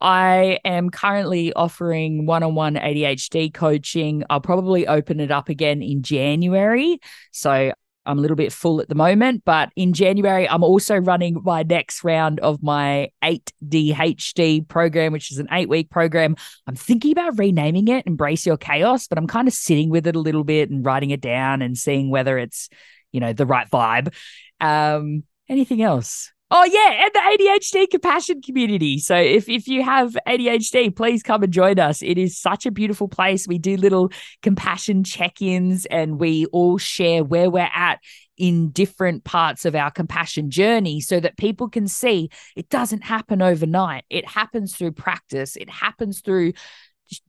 I 0.04 0.58
am 0.66 0.90
currently 0.90 1.54
offering 1.54 2.26
one 2.26 2.42
on 2.42 2.56
one 2.56 2.74
ADHD 2.76 3.54
coaching. 3.54 4.24
I'll 4.30 4.42
probably 4.42 4.88
open 4.88 5.20
it 5.20 5.30
up 5.30 5.50
again 5.50 5.84
in 5.84 6.02
January. 6.02 6.98
So 7.32 7.74
I'm 8.12 8.20
a 8.20 8.22
little 8.22 8.36
bit 8.36 8.52
full 8.52 8.82
at 8.82 8.90
the 8.90 8.96
moment, 8.96 9.44
but 9.46 9.72
in 9.76 9.94
January, 9.94 10.48
I'm 10.48 10.64
also 10.64 10.98
running 10.98 11.42
my 11.44 11.64
next 11.64 12.04
round 12.04 12.40
of 12.42 12.62
my 12.62 13.10
8DHD 13.24 14.68
program, 14.68 15.14
which 15.14 15.32
is 15.32 15.40
an 15.40 15.48
eight 15.52 15.70
week 15.70 15.90
program. 15.90 16.36
I'm 16.68 16.76
thinking 16.76 17.14
about 17.14 17.40
renaming 17.40 17.88
it 17.88 18.06
Embrace 18.06 18.46
Your 18.46 18.58
Chaos, 18.58 19.08
but 19.08 19.18
I'm 19.18 19.28
kind 19.28 19.48
of 19.48 19.54
sitting 19.54 19.90
with 19.90 20.06
it 20.08 20.16
a 20.16 20.20
little 20.20 20.44
bit 20.44 20.70
and 20.70 20.86
writing 20.86 21.12
it 21.12 21.22
down 21.22 21.62
and 21.62 21.78
seeing 21.78 22.10
whether 22.10 22.38
it's, 22.38 22.70
you 23.12 23.20
know, 23.20 23.34
the 23.34 23.46
right 23.46 23.70
vibe. 23.70 24.14
Um, 24.60 25.24
anything 25.48 25.82
else? 25.82 26.32
Oh 26.54 26.66
yeah, 26.66 27.06
and 27.06 27.12
the 27.14 27.20
ADHD 27.20 27.90
compassion 27.90 28.42
community. 28.42 29.00
So 29.00 29.16
if 29.16 29.48
if 29.48 29.70
you 29.70 29.84
have 29.84 30.18
ADHD, 30.28 30.94
please 30.94 31.24
come 31.24 31.44
and 31.44 31.54
join 31.54 31.80
us. 31.80 32.02
It 32.02 32.18
is 32.18 32.38
such 32.38 32.66
a 32.66 32.72
beautiful 32.72 33.08
place. 33.08 33.48
We 33.48 33.58
do 33.58 33.78
little 33.78 34.12
compassion 34.42 35.06
check-ins 35.06 35.86
and 35.86 36.20
we 36.20 36.46
all 36.48 36.78
share 36.78 37.24
where 37.24 37.50
we're 37.50 37.70
at 37.74 38.00
in 38.36 38.72
different 38.72 39.24
parts 39.24 39.64
of 39.64 39.76
our 39.76 39.92
compassion 39.92 40.50
journey 40.50 41.00
so 41.00 41.22
that 41.22 41.38
people 41.38 41.70
can 41.70 41.88
see 41.88 42.30
it 42.58 42.68
doesn't 42.68 43.06
happen 43.06 43.42
overnight. 43.42 44.04
It 44.10 44.28
happens 44.28 44.76
through 44.76 44.92
practice. 44.92 45.56
It 45.56 45.70
happens 45.70 46.20
through 46.20 46.52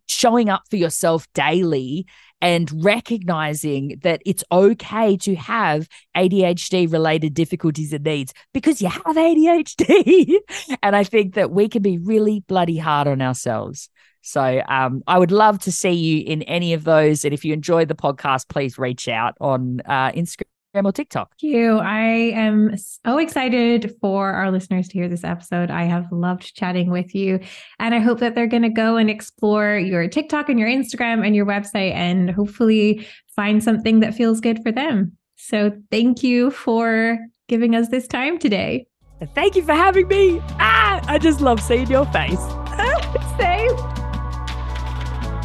showing 0.09 0.49
up 0.49 0.63
for 0.69 0.77
yourself 0.77 1.29
daily 1.33 2.07
and 2.43 2.85
recognizing 2.85 4.01
that 4.03 4.21
it's 4.27 4.45
okay 4.53 5.17
to 5.17 5.35
have 5.37 5.89
ADHD 6.17 6.93
related 6.93 7.33
difficulties 7.33 7.93
and 7.93 8.05
needs 8.05 8.35
because 8.53 8.83
you 8.83 8.89
have 8.89 9.17
ADHD. 9.17 10.35
and 10.83 10.95
I 10.95 11.05
think 11.05 11.35
that 11.35 11.53
we 11.53 11.69
can 11.69 11.83
be 11.83 11.97
really 11.99 12.41
bloody 12.41 12.77
hard 12.77 13.09
on 13.09 13.23
ourselves. 13.23 13.89
So 14.25 14.63
um, 14.69 15.03
I 15.07 15.19
would 15.19 15.33
love 15.33 15.61
to 15.61 15.73
see 15.73 15.93
you 15.93 16.25
in 16.25 16.43
any 16.43 16.75
of 16.75 16.85
those. 16.85 17.25
And 17.25 17.33
if 17.33 17.45
you 17.45 17.53
enjoy 17.53 17.87
the 17.87 17.95
podcast, 17.95 18.49
please 18.49 18.79
reach 18.79 19.09
out 19.09 19.35
on 19.41 19.81
uh, 19.85 20.13
Instagram 20.13 20.43
Instagram 20.43 20.52
or 20.75 20.93
TikTok. 20.93 21.33
Thank 21.41 21.55
you. 21.55 21.79
I 21.79 22.01
am 22.35 22.77
so 22.77 23.19
excited 23.19 23.95
for 24.01 24.33
our 24.33 24.51
listeners 24.51 24.89
to 24.89 24.95
hear 24.95 25.09
this 25.09 25.25
episode. 25.25 25.71
I 25.71 25.85
have 25.85 26.11
loved 26.11 26.55
chatting 26.55 26.91
with 26.91 27.15
you. 27.15 27.41
And 27.79 27.95
I 27.95 27.99
hope 27.99 28.21
that 28.21 28.35
they're 28.35 28.47
going 28.47 28.63
to 28.63 28.71
go 28.71 28.97
and 28.97 29.11
explore 29.11 29.77
your 29.77 30.09
TikTok 30.09 30.49
and 30.49 30.59
your 30.59 30.69
Instagram 30.69 31.25
and 31.27 31.37
your 31.37 31.47
website 31.47 31.93
and 31.93 32.31
hopefully 32.31 33.07
find 33.37 33.63
something 33.63 34.01
that 34.01 34.15
feels 34.15 34.41
good 34.41 34.63
for 34.63 34.73
them. 34.73 35.13
So 35.37 35.73
thank 35.91 36.23
you 36.23 36.51
for 36.51 37.19
giving 37.49 37.75
us 37.75 37.89
this 37.89 38.07
time 38.07 38.39
today. 38.39 38.87
Thank 39.35 39.57
you 39.57 39.63
for 39.63 39.75
having 39.75 40.09
me. 40.09 40.41
Ah, 40.59 41.01
I 41.07 41.19
just 41.19 41.41
love 41.41 41.61
seeing 41.61 41.89
your 41.89 42.07
face. 42.07 42.62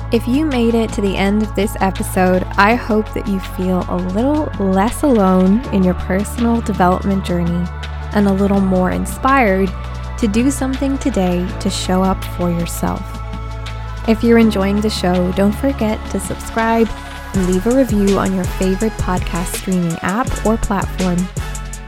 If 0.10 0.26
you 0.26 0.46
made 0.46 0.74
it 0.74 0.94
to 0.94 1.02
the 1.02 1.18
end 1.18 1.44
of 1.44 1.54
this 1.54 1.76
episode, 1.82 2.44
I 2.56 2.76
hope 2.76 3.14
that 3.14 3.28
you 3.28 3.42
feel 3.42 3.86
a 3.90 3.98
little 3.98 4.46
less 4.58 5.04
alone 5.04 5.60
in 5.74 5.84
your 5.84 5.96
personal 5.96 6.62
development 6.62 7.26
journey 7.26 7.66
and 8.14 8.26
a 8.26 8.32
little 8.32 8.62
more 8.62 8.92
inspired 8.92 9.70
to 10.20 10.28
do 10.30 10.50
something 10.50 10.98
today 11.00 11.46
to 11.60 11.70
show 11.70 12.04
up 12.04 12.24
for 12.24 12.50
yourself. 12.50 13.04
If 14.08 14.24
you're 14.24 14.38
enjoying 14.38 14.80
the 14.80 14.90
show, 14.90 15.30
don't 15.34 15.52
forget 15.52 16.00
to 16.12 16.22
subscribe 16.22 16.88
and 17.34 17.48
leave 17.48 17.68
a 17.68 17.76
review 17.76 18.18
on 18.18 18.34
your 18.34 18.46
favorite 18.46 18.94
podcast 18.94 19.58
streaming 19.58 19.98
app 20.04 20.46
or 20.46 20.56
platform 20.56 21.18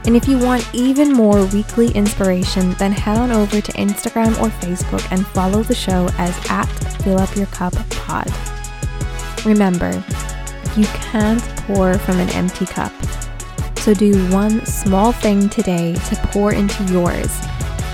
and 0.06 0.16
if 0.16 0.26
you 0.26 0.38
want 0.38 0.68
even 0.72 1.12
more 1.12 1.44
weekly 1.46 1.90
inspiration, 1.92 2.70
then 2.72 2.90
head 2.92 3.18
on 3.18 3.30
over 3.30 3.60
to 3.60 3.72
Instagram 3.72 4.30
or 4.40 4.48
Facebook 4.48 5.06
and 5.10 5.26
follow 5.28 5.62
the 5.62 5.74
show 5.74 6.08
as 6.16 6.36
at 6.48 6.66
Fill 7.02 7.18
Up 7.18 7.34
Your 7.36 7.46
Cup 7.46 7.74
Pod. 7.90 8.30
Remember, 9.44 9.92
you 10.76 10.84
can't 10.86 11.42
pour 11.66 11.94
from 11.98 12.18
an 12.18 12.28
empty 12.30 12.66
cup. 12.66 12.92
So 13.78 13.94
do 13.94 14.12
one 14.28 14.64
small 14.66 15.12
thing 15.12 15.48
today 15.48 15.94
to 15.94 16.16
pour 16.26 16.52
into 16.52 16.84
yours 16.84 17.34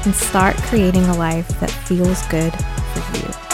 and 0.04 0.14
start 0.14 0.56
creating 0.56 1.04
a 1.04 1.16
life 1.16 1.48
that 1.60 1.70
feels 1.70 2.22
good 2.26 2.52
for 2.52 3.18
you. 3.18 3.45